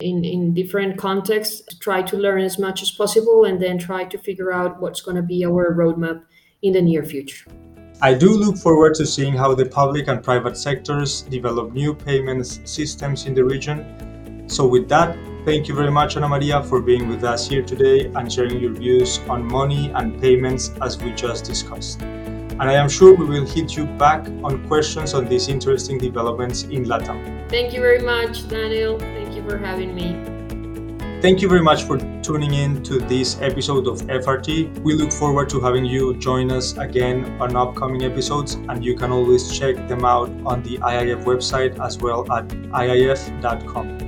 in, 0.00 0.24
in 0.24 0.52
different 0.52 0.98
contexts, 0.98 1.62
to 1.62 1.78
try 1.78 2.02
to 2.02 2.16
learn 2.16 2.40
as 2.40 2.58
much 2.58 2.82
as 2.82 2.90
possible, 2.90 3.44
and 3.44 3.62
then 3.62 3.78
try 3.78 4.04
to 4.04 4.18
figure 4.18 4.52
out 4.52 4.80
what's 4.80 5.00
going 5.00 5.16
to 5.16 5.22
be 5.22 5.44
our 5.44 5.74
roadmap 5.74 6.22
in 6.62 6.72
the 6.72 6.82
near 6.82 7.04
future. 7.04 7.48
I 8.00 8.14
do 8.14 8.30
look 8.30 8.56
forward 8.56 8.94
to 8.96 9.06
seeing 9.06 9.34
how 9.34 9.54
the 9.54 9.66
public 9.66 10.08
and 10.08 10.22
private 10.22 10.56
sectors 10.56 11.22
develop 11.22 11.72
new 11.72 11.94
payments 11.94 12.60
systems 12.64 13.26
in 13.26 13.34
the 13.34 13.44
region. 13.44 14.48
So, 14.48 14.66
with 14.66 14.88
that, 14.88 15.16
thank 15.44 15.68
you 15.68 15.74
very 15.74 15.90
much, 15.90 16.16
Ana 16.16 16.28
Maria, 16.28 16.62
for 16.62 16.80
being 16.80 17.08
with 17.08 17.24
us 17.24 17.48
here 17.48 17.62
today 17.62 18.10
and 18.14 18.32
sharing 18.32 18.58
your 18.58 18.72
views 18.72 19.18
on 19.28 19.44
money 19.44 19.90
and 19.94 20.20
payments 20.20 20.72
as 20.80 20.98
we 21.02 21.12
just 21.12 21.44
discussed. 21.44 22.02
And 22.02 22.62
I 22.62 22.74
am 22.74 22.88
sure 22.88 23.14
we 23.14 23.24
will 23.24 23.46
hit 23.46 23.76
you 23.76 23.86
back 23.86 24.26
on 24.44 24.66
questions 24.68 25.14
on 25.14 25.26
these 25.26 25.48
interesting 25.48 25.98
developments 25.98 26.64
in 26.64 26.84
LATAM. 26.84 27.48
Thank 27.48 27.72
you 27.72 27.80
very 27.80 28.02
much, 28.02 28.48
Daniel 28.48 28.98
Thank 28.98 29.34
you 29.34 29.48
for 29.48 29.56
having 29.56 29.94
me. 29.94 30.32
Thank 31.22 31.40
you 31.40 31.48
very 31.48 31.62
much 31.62 31.84
for 31.84 31.98
tuning 32.22 32.52
in 32.52 32.82
to 32.82 32.98
this 32.98 33.40
episode 33.40 33.86
of 33.86 34.02
FRT. 34.02 34.80
We 34.80 34.94
look 34.94 35.12
forward 35.12 35.48
to 35.50 35.60
having 35.60 35.84
you 35.84 36.16
join 36.16 36.50
us 36.50 36.76
again 36.76 37.24
on 37.40 37.56
upcoming 37.56 38.02
episodes, 38.02 38.54
and 38.54 38.84
you 38.84 38.96
can 38.96 39.12
always 39.12 39.56
check 39.56 39.76
them 39.88 40.04
out 40.04 40.30
on 40.44 40.62
the 40.64 40.78
IIF 40.78 41.24
website 41.24 41.78
as 41.80 41.96
well 41.98 42.30
at 42.32 42.48
iif.com. 42.48 44.01